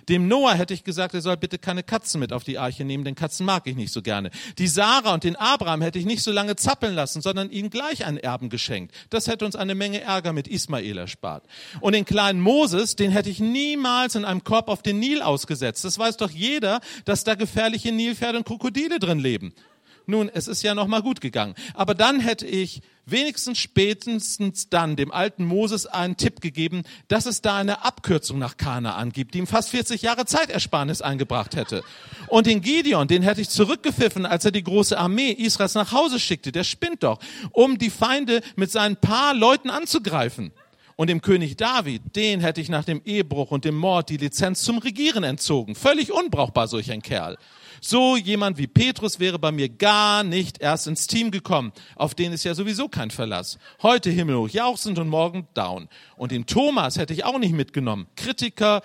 [0.08, 3.04] Dem Noah hätte ich gesagt, er soll bitte keine Katzen mit auf die Arche nehmen,
[3.04, 4.30] denn Katzen mag ich nicht so gerne.
[4.58, 8.04] Die Sarah und den Abraham hätte ich nicht so lange zappeln lassen, sondern ihnen gleich
[8.04, 8.94] einen Erben geschenkt.
[9.10, 11.44] Das hätte uns eine Menge Ärger mit Ismael erspart.
[11.80, 15.84] Und den kleinen Moses, den hätte ich niemals in einem Korb auf den Nil ausgesetzt.
[15.84, 19.54] Das weiß doch jeder, dass da gefährliche Nilpferde und Krokodile drin leben.
[20.06, 21.54] Nun, es ist ja noch mal gut gegangen.
[21.74, 27.42] Aber dann hätte ich wenigstens spätestens dann dem alten Moses einen Tipp gegeben, dass es
[27.42, 31.82] da eine Abkürzung nach Kanaan gibt, die ihm fast 40 Jahre Zeitersparnis eingebracht hätte.
[32.28, 36.20] Und den Gideon, den hätte ich zurückgepfiffen, als er die große Armee Israels nach Hause
[36.20, 36.52] schickte.
[36.52, 37.18] Der spinnt doch,
[37.52, 40.52] um die Feinde mit seinen paar Leuten anzugreifen.
[41.00, 44.62] Und dem König David, den hätte ich nach dem Ehebruch und dem Mord die Lizenz
[44.62, 45.74] zum Regieren entzogen.
[45.74, 47.38] Völlig unbrauchbar, solch ein Kerl.
[47.80, 52.32] So jemand wie Petrus wäre bei mir gar nicht erst ins Team gekommen, auf den
[52.32, 53.58] ist ja sowieso kein Verlass.
[53.82, 55.88] Heute himmelhoch jauchzend und morgen down.
[56.16, 58.06] Und den Thomas hätte ich auch nicht mitgenommen.
[58.16, 58.82] Kritiker,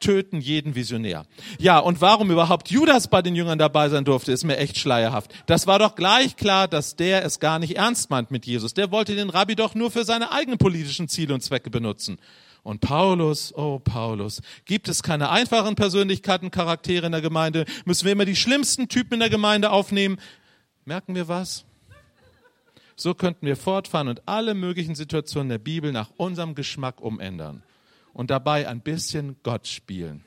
[0.00, 1.26] töten jeden Visionär.
[1.58, 5.32] Ja, und warum überhaupt Judas bei den Jüngern dabei sein durfte, ist mir echt schleierhaft.
[5.46, 8.74] Das war doch gleich klar, dass der es gar nicht ernst meint mit Jesus.
[8.74, 12.18] Der wollte den Rabbi doch nur für seine eigenen politischen Ziele und Zwecke benutzen.
[12.66, 17.64] Und Paulus, oh Paulus, gibt es keine einfachen Persönlichkeiten, Charaktere in der Gemeinde?
[17.84, 20.18] Müssen wir immer die schlimmsten Typen in der Gemeinde aufnehmen?
[20.84, 21.64] Merken wir was?
[22.96, 27.62] So könnten wir fortfahren und alle möglichen Situationen der Bibel nach unserem Geschmack umändern
[28.12, 30.24] und dabei ein bisschen Gott spielen.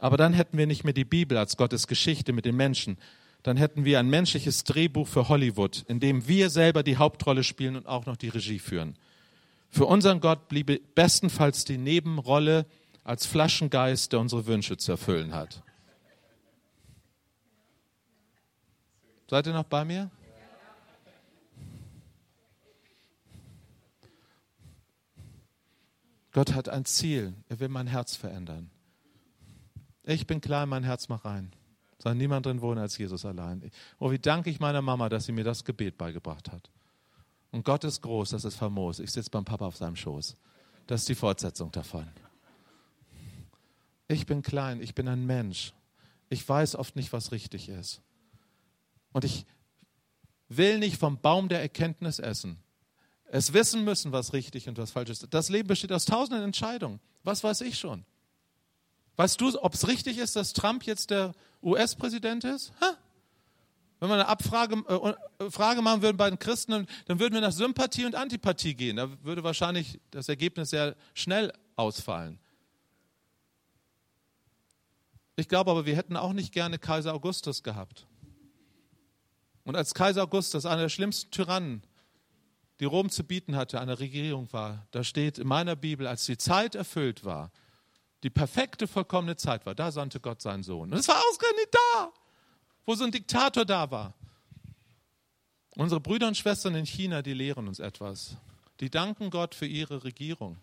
[0.00, 2.98] Aber dann hätten wir nicht mehr die Bibel als Gottes Geschichte mit den Menschen.
[3.44, 7.76] Dann hätten wir ein menschliches Drehbuch für Hollywood, in dem wir selber die Hauptrolle spielen
[7.76, 8.96] und auch noch die Regie führen.
[9.70, 12.66] Für unseren Gott bliebe bestenfalls die Nebenrolle
[13.04, 15.62] als Flaschengeist, der unsere Wünsche zu erfüllen hat.
[19.28, 20.10] Seid ihr noch bei mir?
[26.32, 27.34] Gott hat ein Ziel.
[27.48, 28.70] Er will mein Herz verändern.
[30.02, 31.52] Ich bin klein, mein Herz mach rein.
[31.98, 33.70] Soll niemand drin wohnen als Jesus allein.
[33.98, 36.70] Oh, wie danke ich meiner Mama, dass sie mir das Gebet beigebracht hat.
[37.52, 39.00] Und Gott ist groß, das ist famos.
[39.00, 40.36] Ich sitze beim Papa auf seinem Schoß.
[40.86, 42.08] Das ist die Fortsetzung davon.
[44.08, 45.72] Ich bin klein, ich bin ein Mensch.
[46.28, 48.00] Ich weiß oft nicht, was richtig ist.
[49.12, 49.46] Und ich
[50.48, 52.58] will nicht vom Baum der Erkenntnis essen.
[53.24, 55.28] Es wissen müssen, was richtig und was falsch ist.
[55.30, 57.00] Das Leben besteht aus tausenden Entscheidungen.
[57.22, 58.04] Was weiß ich schon?
[59.16, 62.72] Weißt du, ob es richtig ist, dass Trump jetzt der US-Präsident ist?
[62.80, 62.96] Ha?
[64.00, 64.76] Wenn wir eine Abfrage
[65.38, 68.96] äh, Frage machen würden bei den Christen, dann würden wir nach Sympathie und Antipathie gehen.
[68.96, 72.38] Da würde wahrscheinlich das Ergebnis sehr schnell ausfallen.
[75.36, 78.06] Ich glaube aber, wir hätten auch nicht gerne Kaiser Augustus gehabt.
[79.64, 81.82] Und als Kaiser Augustus, einer der schlimmsten Tyrannen,
[82.80, 86.38] die Rom zu bieten hatte, eine Regierung war, da steht in meiner Bibel, als die
[86.38, 87.52] Zeit erfüllt war,
[88.22, 90.90] die perfekte, vollkommene Zeit war, da sandte Gott seinen Sohn.
[90.90, 92.12] Und es war ausgerechnet da,
[92.90, 94.14] wo so ein Diktator da war.
[95.76, 98.36] Unsere Brüder und Schwestern in China, die lehren uns etwas.
[98.80, 100.58] Die danken Gott für ihre Regierung.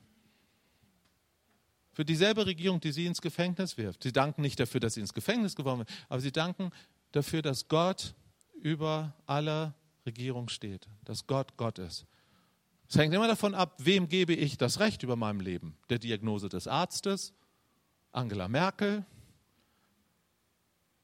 [1.93, 4.03] Für dieselbe Regierung, die sie ins Gefängnis wirft.
[4.03, 6.71] Sie danken nicht dafür, dass sie ins Gefängnis geworfen wird, aber sie danken
[7.13, 8.13] dafür, dass Gott
[8.61, 9.73] über aller
[10.05, 12.07] Regierung steht, dass Gott Gott ist.
[12.89, 15.77] Es hängt immer davon ab, wem gebe ich das Recht über meinem Leben.
[15.87, 17.31] Der Diagnose des Arztes,
[18.11, 19.05] Angela Merkel,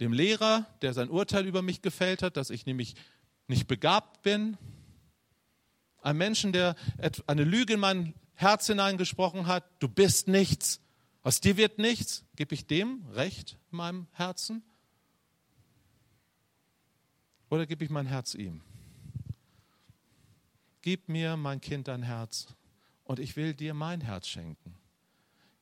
[0.03, 2.95] dem Lehrer, der sein Urteil über mich gefällt hat, dass ich nämlich
[3.47, 4.57] nicht begabt bin,
[6.01, 6.75] einem Menschen, der
[7.27, 10.81] eine Lüge in mein Herz hineingesprochen hat, du bist nichts,
[11.21, 14.61] aus dir wird nichts, gebe ich dem Recht in meinem Herzen?
[17.49, 18.61] Oder gebe ich mein Herz ihm?
[20.81, 22.47] Gib mir, mein Kind, dein Herz
[23.05, 24.75] und ich will dir mein Herz schenken.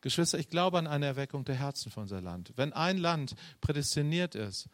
[0.01, 2.53] Geschwister, ich glaube an eine Erweckung der Herzen für unser Land.
[2.55, 4.67] Wenn ein Land prädestiniert ist,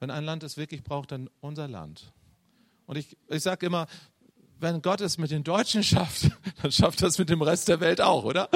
[0.00, 2.12] wenn ein Land es wirklich braucht, dann unser Land.
[2.86, 3.86] Und ich, ich sage immer,
[4.58, 6.30] wenn Gott es mit den Deutschen schafft,
[6.62, 8.50] dann schafft er es mit dem Rest der Welt auch, oder?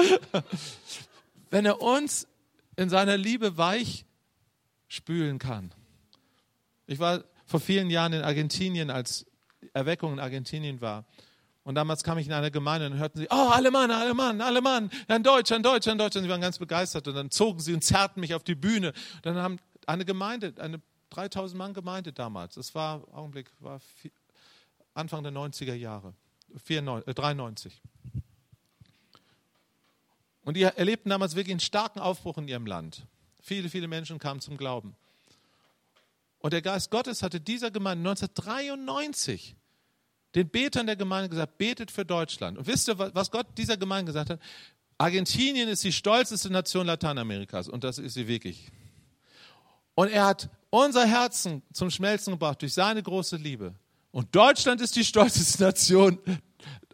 [1.49, 2.27] Wenn er uns
[2.75, 4.05] in seiner Liebe weich
[4.87, 5.73] spülen kann.
[6.87, 9.25] Ich war vor vielen Jahren in Argentinien, als
[9.73, 11.05] Erweckung in Argentinien war.
[11.65, 14.39] Und damals kam ich in eine Gemeinde und hörten sie, oh, alle Mann, alle Mann,
[14.39, 16.15] alle Mann, ein Deutsch, ein Deutsch, ein Deutsch.
[16.15, 17.07] Und sie waren ganz begeistert.
[17.07, 18.89] Und dann zogen sie und zerrten mich auf die Bühne.
[19.15, 19.57] Und dann haben
[19.87, 23.81] eine Gemeinde, eine 3000 Mann Gemeinde damals, das war, Augenblick, war
[24.93, 26.13] Anfang der 90er Jahre,
[26.63, 27.81] 94, äh, 93.
[30.43, 33.07] Und die erlebten damals wirklich einen starken Aufbruch in ihrem Land.
[33.41, 34.95] Viele, viele Menschen kamen zum Glauben.
[36.39, 39.55] Und der Geist Gottes hatte dieser Gemeinde 1993
[40.35, 42.57] den Betern der Gemeinde gesagt, betet für Deutschland.
[42.57, 44.39] Und wisst ihr, was Gott dieser Gemeinde gesagt hat?
[44.97, 48.69] Argentinien ist die stolzeste Nation Lateinamerikas und das ist sie wirklich.
[49.95, 53.75] Und er hat unser Herzen zum Schmelzen gebracht durch seine große Liebe.
[54.11, 56.19] Und Deutschland ist die stolzeste Nation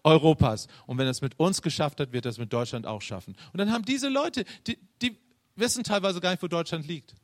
[0.04, 0.68] Europas.
[0.88, 3.36] Und wenn er es mit uns geschafft hat, wird er es mit Deutschland auch schaffen.
[3.54, 5.18] Und dann haben diese Leute, die, die
[5.56, 7.16] wissen teilweise gar nicht, wo Deutschland liegt.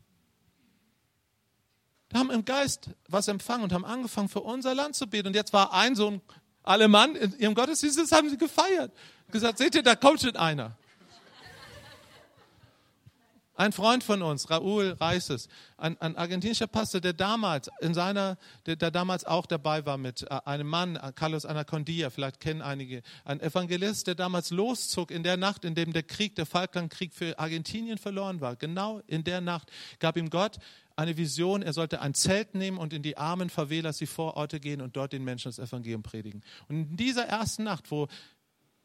[2.12, 5.28] Die haben im Geist was empfangen und haben angefangen, für unser Land zu beten.
[5.28, 6.22] Und jetzt war ein so ein
[6.64, 8.92] Alemann in ihrem Gottesdienst, das haben sie gefeiert.
[9.32, 10.78] Gesagt, seht ihr, da kommt schon einer.
[13.58, 18.38] Ein Freund von uns, Raúl Reises, ein, ein, argentinischer Pastor, der damals in seiner,
[18.68, 22.62] der, der, damals auch dabei war mit äh, einem Mann, äh, Carlos Anacondia, vielleicht kennen
[22.62, 27.16] einige, ein Evangelist, der damals loszog in der Nacht, in dem der Krieg, der Falklandkrieg
[27.16, 28.56] für Argentinien verloren war.
[28.56, 30.60] Genau in der Nacht gab ihm Gott
[30.98, 34.82] eine Vision, er sollte ein Zelt nehmen und in die armen Favelas, die Vororte gehen
[34.82, 36.44] und dort den Menschen das Evangelium predigen.
[36.68, 38.08] Und in dieser ersten Nacht, wo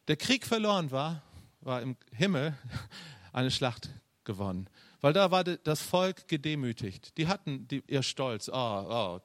[0.09, 1.23] der Krieg verloren war,
[1.63, 2.57] war im Himmel
[3.33, 3.89] eine Schlacht
[4.25, 4.69] gewonnen.
[5.01, 7.17] Weil da war das Volk gedemütigt.
[7.17, 8.49] Die hatten die, ihr Stolz.
[8.49, 9.21] Oh, oh,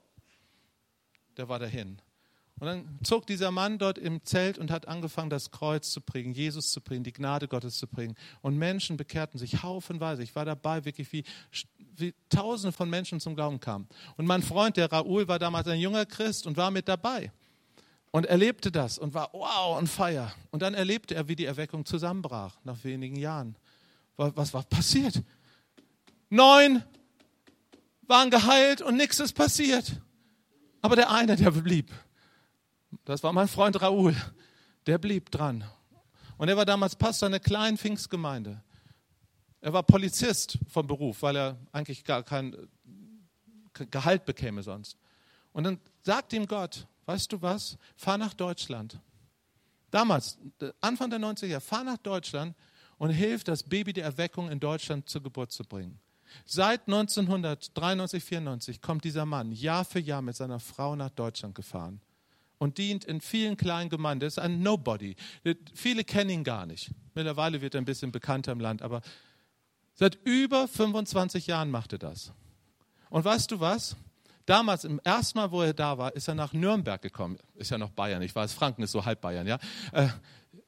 [1.36, 2.02] der war dahin.
[2.60, 6.34] Und dann zog dieser Mann dort im Zelt und hat angefangen, das Kreuz zu bringen,
[6.34, 8.16] Jesus zu bringen, die Gnade Gottes zu bringen.
[8.42, 10.24] Und Menschen bekehrten sich haufenweise.
[10.24, 11.24] Ich war dabei, wirklich wie,
[11.96, 13.88] wie Tausende von Menschen zum Glauben kamen.
[14.18, 17.32] Und mein Freund, der Raoul, war damals ein junger Christ und war mit dabei.
[18.10, 20.34] Und erlebte das und war wow und feier.
[20.50, 23.56] Und dann erlebte er, wie die Erweckung zusammenbrach nach wenigen Jahren.
[24.16, 25.22] Was war passiert?
[26.30, 26.82] Neun
[28.08, 30.02] waren geheilt und nichts ist passiert.
[30.82, 31.92] Aber der eine, der blieb.
[33.06, 34.16] Das war mein Freund Raoul.
[34.86, 35.64] Der blieb dran.
[36.38, 38.62] Und er war damals Pastor einer kleinen Pfingstgemeinde.
[39.60, 42.56] Er war Polizist vom Beruf, weil er eigentlich gar kein
[43.74, 44.98] Gehalt bekäme sonst.
[45.52, 49.00] Und dann sagt ihm Gott, weißt du was, fahr nach Deutschland.
[49.90, 50.38] Damals,
[50.82, 52.56] Anfang der 90er Jahre, fahr nach Deutschland
[52.98, 56.00] und hilft, das Baby der Erweckung in Deutschland zur Geburt zu bringen.
[56.46, 62.02] Seit 1993, 94 kommt dieser Mann Jahr für Jahr mit seiner Frau nach Deutschland gefahren
[62.58, 64.22] und dient in vielen kleinen Gemeinden.
[64.22, 65.16] Das ist ein Nobody.
[65.74, 66.92] Viele kennen ihn gar nicht.
[67.14, 69.02] Mittlerweile wird er ein bisschen bekannter im Land, aber
[69.94, 72.32] seit über 25 Jahren macht er das.
[73.10, 73.96] Und weißt du was?
[74.46, 77.38] Damals, im ersten Mal, wo er da war, ist er nach Nürnberg gekommen.
[77.56, 79.60] Ist ja noch Bayern, ich weiß, Franken ist so halb Bayern, ja.
[79.92, 80.08] Äh,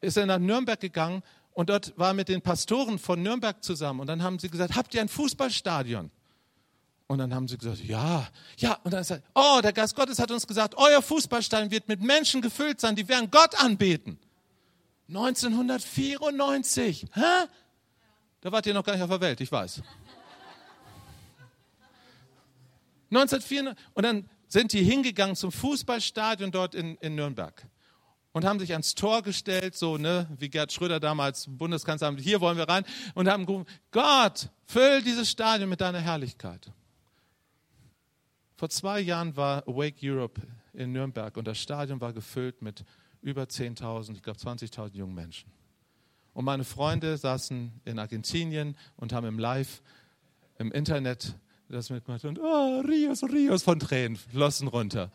[0.01, 4.01] ist er nach Nürnberg gegangen und dort war er mit den Pastoren von Nürnberg zusammen.
[4.01, 6.11] Und dann haben sie gesagt, habt ihr ein Fußballstadion?
[7.09, 8.77] Und dann haben sie gesagt, ja, ja.
[8.83, 12.39] Und dann sagt, oh, der Geist Gottes hat uns gesagt, euer Fußballstadion wird mit Menschen
[12.39, 14.19] gefüllt sein, die werden Gott anbeten.
[15.07, 17.21] 1994, hä?
[18.41, 19.81] Da wart ihr noch gar nicht auf der Welt, ich weiß.
[23.09, 27.65] 1904, und dann sind die hingegangen zum Fußballstadion dort in, in Nürnberg
[28.33, 32.57] und haben sich ans Tor gestellt, so ne, wie Gerd Schröder damals Bundeskanzler, hier wollen
[32.57, 32.85] wir rein
[33.15, 36.71] und haben gerufen, Gott, füll dieses Stadion mit deiner Herrlichkeit.
[38.59, 40.41] Vor zwei Jahren war Awake Europe
[40.73, 42.83] in Nürnberg und das Stadion war gefüllt mit
[43.21, 45.49] über 10.000, ich glaube 20.000 jungen Menschen.
[46.33, 49.81] Und meine Freunde saßen in Argentinien und haben im Live
[50.57, 51.37] im Internet
[51.69, 55.09] das mitgemacht und oh, Rios, Rios von Tränen flossen runter.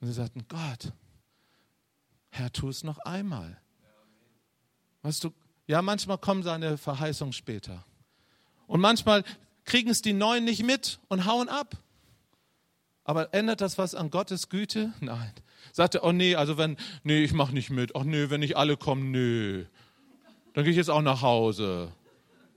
[0.00, 0.92] Und sie sagten, Gott,
[2.30, 3.60] Herr, tu es noch einmal.
[5.02, 5.32] Weißt du,
[5.66, 7.84] ja, manchmal kommen seine Verheißungen später.
[8.68, 9.24] Und manchmal
[9.64, 11.76] kriegen es die Neuen nicht mit und hauen ab.
[13.04, 14.92] Aber ändert das was an Gottes Güte?
[15.00, 15.32] Nein.
[15.72, 17.94] Sagt er, oh nee, also wenn, nee, ich mache nicht mit.
[17.94, 19.66] Ach nee, wenn nicht alle kommen, nee.
[20.54, 21.92] Dann gehe ich jetzt auch nach Hause.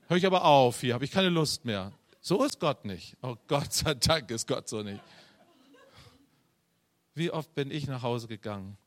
[0.08, 1.92] Hör ich aber auf hier, habe ich keine Lust mehr.
[2.22, 3.18] So ist Gott nicht.
[3.22, 5.02] Oh Gott sei Dank ist Gott so nicht.
[7.14, 8.78] Wie oft bin ich nach Hause gegangen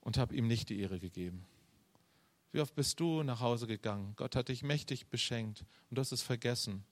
[0.00, 1.44] und habe ihm nicht die Ehre gegeben?
[2.50, 4.14] Wie oft bist du nach Hause gegangen?
[4.16, 6.84] Gott hat dich mächtig beschenkt und du hast es vergessen.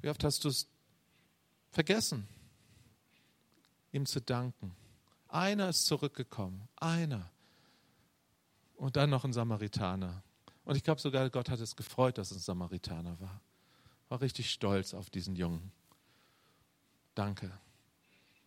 [0.00, 0.68] Wie oft hast du es
[1.70, 2.26] vergessen,
[3.94, 4.74] ihm zu danken?
[5.28, 7.30] Einer ist zurückgekommen, einer.
[8.76, 10.22] Und dann noch ein Samaritaner.
[10.64, 13.40] Und ich glaube sogar, Gott hat es gefreut, dass es ein Samaritaner war
[14.08, 15.72] war richtig stolz auf diesen Jungen.
[17.14, 17.50] Danke.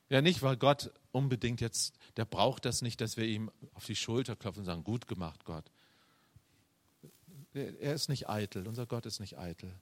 [0.10, 3.96] Ja, nicht, weil Gott unbedingt jetzt, der braucht das nicht, dass wir ihm auf die
[3.96, 5.70] Schulter klopfen und sagen, gut gemacht, Gott.
[7.54, 9.74] Er ist nicht eitel, unser Gott ist nicht eitel.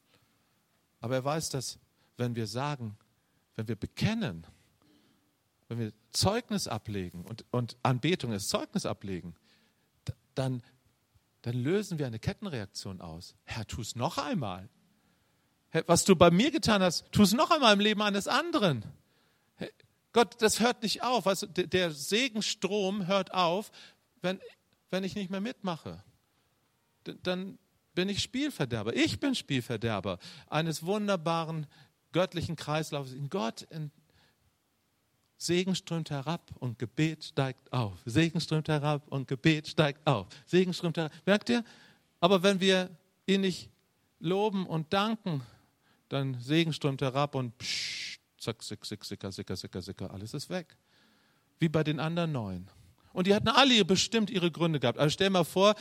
[1.02, 1.78] Aber er weiß, dass
[2.18, 2.98] wenn wir sagen,
[3.56, 4.48] wenn wir bekennen,
[5.68, 9.36] wenn wir Zeugnis ablegen und, und Anbetung ist Zeugnis ablegen,
[10.36, 10.62] dann,
[11.42, 13.36] dann lösen wir eine Kettenreaktion aus.
[13.44, 14.70] Herr, tu es noch einmal
[15.88, 18.84] was du bei mir getan hast, tu es noch einmal im Leben eines anderen.
[20.14, 21.28] Gott, das hört nicht auf.
[21.28, 23.72] Also der Segenstrom hört auf,
[24.22, 24.40] wenn,
[24.90, 26.04] wenn ich nicht mehr mitmache.
[27.04, 27.60] Dann
[27.94, 28.96] bin ich Spielverderber.
[28.96, 31.68] Ich bin Spielverderber eines wunderbaren
[32.14, 33.12] göttlichen Kreislaufs.
[33.12, 33.68] In Gott
[35.38, 38.00] Segen strömt herab und Gebet steigt auf.
[38.06, 40.28] Segen strömt herab und Gebet steigt auf.
[40.46, 41.12] Segen strömt herab.
[41.26, 41.64] Merkt ihr?
[42.20, 42.90] Aber wenn wir
[43.26, 43.70] ihn nicht
[44.20, 45.42] loben und danken,
[46.10, 50.50] dann Segen strömt herab und psch, zack, sick, sick, sicker, sicker, sicker, sicker, alles ist
[50.50, 50.78] weg.
[51.60, 52.68] Wie bei den anderen neun.
[53.14, 55.00] Und die hatten alle bestimmt ihre Gründe gehabt.
[55.00, 55.76] Also stell mal vor,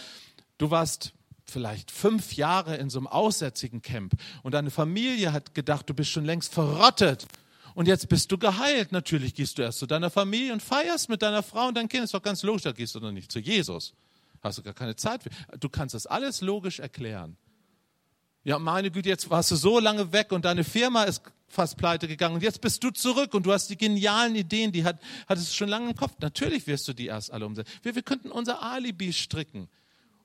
[0.58, 1.12] du warst
[1.46, 6.10] vielleicht fünf Jahre in so einem aussätzigen Camp und deine Familie hat gedacht, du bist
[6.10, 7.26] schon längst verrottet.
[7.74, 8.92] Und jetzt bist du geheilt.
[8.92, 12.04] Natürlich gehst du erst zu deiner Familie und feierst mit deiner Frau und deinem Kind.
[12.04, 13.94] Ist doch ganz logisch, da gehst du noch nicht zu Jesus.
[14.42, 15.30] Hast du gar keine Zeit für.
[15.58, 17.36] Du kannst das alles logisch erklären.
[18.44, 22.06] Ja, meine Güte, jetzt warst du so lange weg und deine Firma ist fast pleite
[22.06, 25.50] gegangen und jetzt bist du zurück und du hast die genialen Ideen, die hat, hattest
[25.50, 26.12] du schon lange im Kopf.
[26.20, 27.72] Natürlich wirst du die erst alle umsetzen.
[27.82, 29.68] Wir, wir könnten unser Alibi stricken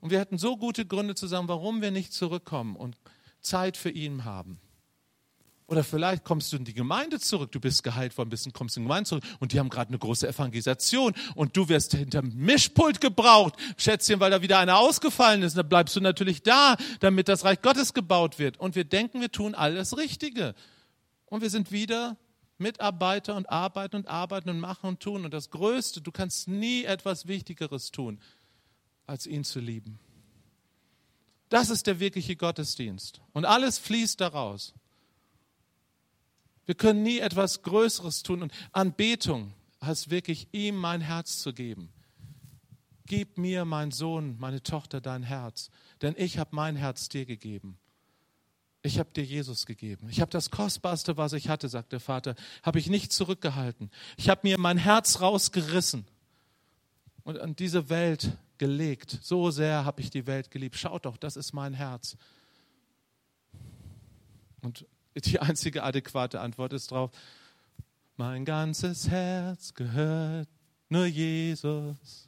[0.00, 2.96] und wir hätten so gute Gründe zusammen, warum wir nicht zurückkommen und
[3.40, 4.60] Zeit für ihn haben.
[5.70, 8.82] Oder vielleicht kommst du in die Gemeinde zurück, du bist geheilt worden, bist, kommst in
[8.82, 13.00] die Gemeinde zurück und die haben gerade eine große Evangelisation und du wirst hinterm Mischpult
[13.00, 15.56] gebraucht, Schätzchen, weil da wieder einer ausgefallen ist.
[15.56, 18.56] dann bleibst du natürlich da, damit das Reich Gottes gebaut wird.
[18.56, 20.56] Und wir denken, wir tun alles Richtige.
[21.26, 22.16] Und wir sind wieder
[22.58, 25.24] Mitarbeiter und arbeiten und arbeiten und machen und tun.
[25.24, 28.18] Und das Größte, du kannst nie etwas Wichtigeres tun,
[29.06, 30.00] als ihn zu lieben.
[31.48, 33.20] Das ist der wirkliche Gottesdienst.
[33.32, 34.74] Und alles fließt daraus.
[36.70, 38.42] Wir können nie etwas Größeres tun.
[38.42, 39.52] Und Anbetung
[39.82, 41.92] heißt wirklich, ihm mein Herz zu geben.
[43.06, 47.76] Gib mir, mein Sohn, meine Tochter, dein Herz, denn ich habe mein Herz dir gegeben.
[48.82, 50.06] Ich habe dir Jesus gegeben.
[50.10, 53.90] Ich habe das Kostbarste, was ich hatte, sagt der Vater, habe ich nicht zurückgehalten.
[54.16, 56.06] Ich habe mir mein Herz rausgerissen
[57.24, 59.18] und an diese Welt gelegt.
[59.22, 60.76] So sehr habe ich die Welt geliebt.
[60.76, 62.16] Schaut doch, das ist mein Herz.
[64.60, 64.86] Und
[65.16, 67.10] die einzige adäquate Antwort ist drauf,
[68.16, 70.48] mein ganzes Herz gehört
[70.88, 72.26] nur Jesus.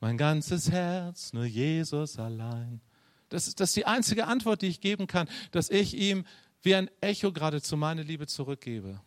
[0.00, 2.80] Mein ganzes Herz, nur Jesus allein.
[3.28, 6.24] Das ist, das ist die einzige Antwort, die ich geben kann, dass ich ihm
[6.62, 9.00] wie ein Echo geradezu meine Liebe zurückgebe.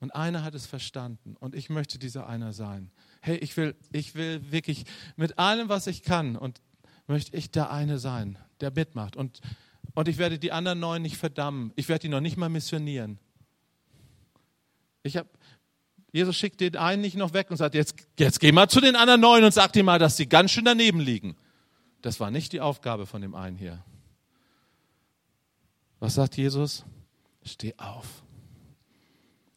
[0.00, 2.90] Und einer hat es verstanden und ich möchte dieser einer sein.
[3.20, 4.84] Hey, ich will, ich will wirklich
[5.16, 6.60] mit allem, was ich kann und
[7.08, 9.16] möchte ich der eine sein, der mitmacht.
[9.16, 9.40] Und,
[9.98, 11.72] und ich werde die anderen neun nicht verdammen.
[11.74, 13.18] Ich werde die noch nicht mal missionieren.
[15.02, 15.28] Ich habe,
[16.12, 18.94] Jesus schickt den einen nicht noch weg und sagt, jetzt, jetzt geh mal zu den
[18.94, 21.36] anderen neun und sag dir mal, dass sie ganz schön daneben liegen.
[22.00, 23.84] Das war nicht die Aufgabe von dem einen hier.
[25.98, 26.84] Was sagt Jesus?
[27.42, 28.22] Steh auf.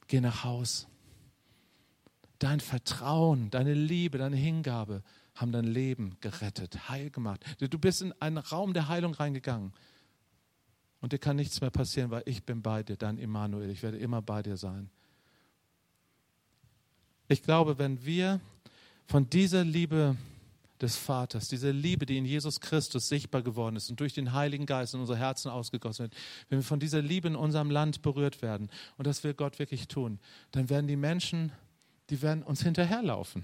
[0.08, 0.88] Geh nach Haus.
[2.40, 5.04] Dein Vertrauen, deine Liebe, deine Hingabe
[5.36, 7.46] haben dein Leben gerettet, heil gemacht.
[7.60, 9.72] Du bist in einen Raum der Heilung reingegangen.
[11.02, 13.70] Und dir kann nichts mehr passieren, weil ich bin bei dir, dein Immanuel.
[13.72, 14.90] Ich werde immer bei dir sein.
[17.28, 18.40] Ich glaube, wenn wir
[19.08, 20.16] von dieser Liebe
[20.82, 24.66] des Vaters, diese Liebe, die in Jesus Christus sichtbar geworden ist und durch den Heiligen
[24.66, 26.14] Geist in unsere Herzen ausgegossen wird,
[26.50, 29.88] wenn wir von dieser Liebe in unserem Land berührt werden und das will Gott wirklich
[29.88, 30.20] tun,
[30.52, 31.52] dann werden die Menschen,
[32.10, 33.44] die werden uns hinterherlaufen.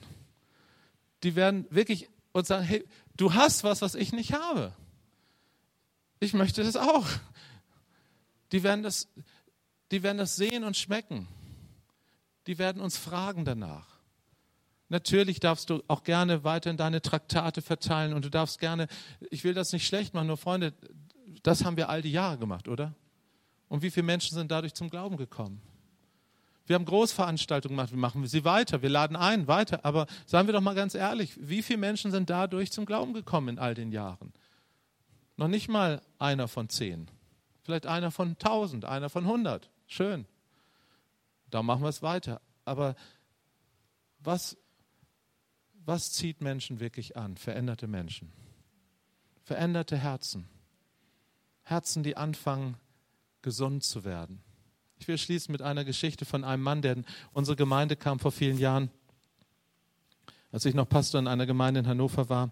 [1.24, 2.86] Die werden wirklich uns sagen, hey,
[3.16, 4.74] du hast was, was ich nicht habe.
[6.20, 7.06] Ich möchte das auch.
[8.52, 9.08] Die werden das,
[9.92, 11.28] die werden das sehen und schmecken.
[12.48, 13.98] Die werden uns fragen danach.
[14.90, 18.88] Natürlich darfst du auch gerne weiterhin deine Traktate verteilen und du darfst gerne,
[19.32, 20.74] ich will das nicht schlecht machen, nur Freunde,
[21.44, 22.96] das haben wir all die Jahre gemacht, oder?
[23.68, 25.62] Und wie viele Menschen sind dadurch zum Glauben gekommen?
[26.68, 29.84] Wir haben Großveranstaltungen gemacht, wir machen sie weiter, wir laden ein, weiter.
[29.86, 33.50] Aber seien wir doch mal ganz ehrlich, wie viele Menschen sind dadurch zum Glauben gekommen
[33.50, 34.34] in all den Jahren?
[35.38, 37.10] Noch nicht mal einer von zehn.
[37.68, 39.70] Vielleicht einer von tausend, einer von hundert.
[39.88, 40.26] Schön.
[41.50, 42.40] Da machen wir es weiter.
[42.64, 42.96] Aber
[44.20, 44.56] was
[45.86, 47.36] was zieht Menschen wirklich an?
[47.36, 48.32] Veränderte Menschen.
[49.44, 50.48] Veränderte Herzen.
[51.64, 52.78] Herzen, die anfangen,
[53.42, 54.42] gesund zu werden.
[54.98, 58.32] Ich will schließen mit einer Geschichte von einem Mann, der in unsere Gemeinde kam vor
[58.32, 58.92] vielen Jahren,
[60.54, 62.52] als ich noch Pastor in einer Gemeinde in Hannover war.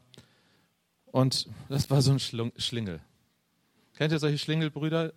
[1.05, 2.99] Und das war so ein Schlingel.
[3.95, 5.13] Kennt ihr solche Schlingelbrüder?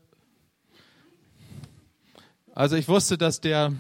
[2.54, 3.72] Also ich wusste, dass der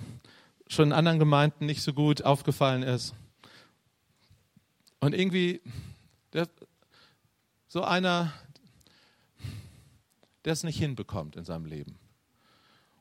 [0.66, 3.14] schon in anderen Gemeinden nicht so gut aufgefallen ist.
[4.98, 5.60] Und irgendwie,
[6.32, 6.48] der,
[7.68, 8.32] so einer,
[10.44, 11.96] der es nicht hinbekommt in seinem Leben.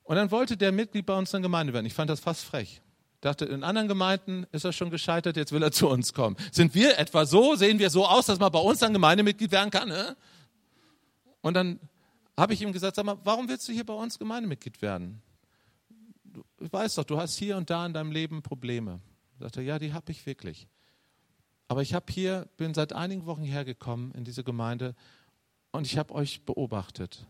[0.04, 1.88] Und dann wollte der Mitglied bei uns in der Gemeinde werden.
[1.88, 2.82] Ich fand das fast frech.
[3.16, 6.38] Ich dachte, in anderen Gemeinden ist er schon gescheitert, jetzt will er zu uns kommen.
[6.52, 9.72] Sind wir etwa so, sehen wir so aus, dass man bei uns dann Gemeindemitglied werden
[9.72, 9.90] kann?
[9.90, 10.16] Ne?
[11.42, 11.80] Und dann
[12.36, 15.22] habe ich ihm gesagt, sag mal, warum willst du hier bei uns Gemeindemitglied werden?
[16.24, 19.00] Du weißt doch, du hast hier und da in deinem Leben Probleme.
[19.40, 20.68] Sagt er, ja, die habe ich wirklich.
[21.68, 24.96] Aber ich habe hier, bin seit einigen Wochen hergekommen in diese Gemeinde
[25.72, 27.28] und ich habe euch beobachtet.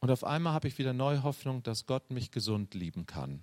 [0.00, 3.42] Und auf einmal habe ich wieder neue Hoffnung, dass Gott mich gesund lieben kann.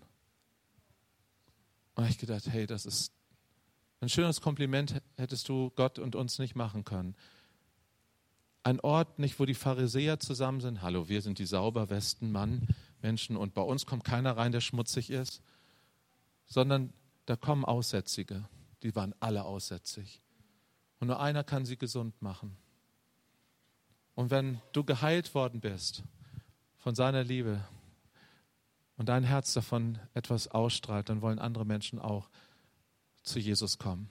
[1.95, 3.11] Und ich gedacht, hey, das ist
[3.99, 7.15] ein schönes Kompliment, hättest du Gott und uns nicht machen können.
[8.67, 10.81] Ein Ort nicht, wo die Pharisäer zusammen sind.
[10.81, 12.67] Hallo, wir sind die sauber Westenmann
[13.01, 15.41] Menschen und bei uns kommt keiner rein, der schmutzig ist,
[16.47, 16.91] sondern
[17.25, 18.43] da kommen Aussätzige
[18.83, 20.21] die waren alle aussätzig.
[20.99, 22.57] Und nur einer kann sie gesund machen.
[24.15, 26.03] Und wenn du geheilt worden bist
[26.77, 27.63] von seiner Liebe
[28.97, 32.29] und dein Herz davon etwas ausstrahlt, dann wollen andere Menschen auch
[33.23, 34.09] zu Jesus kommen.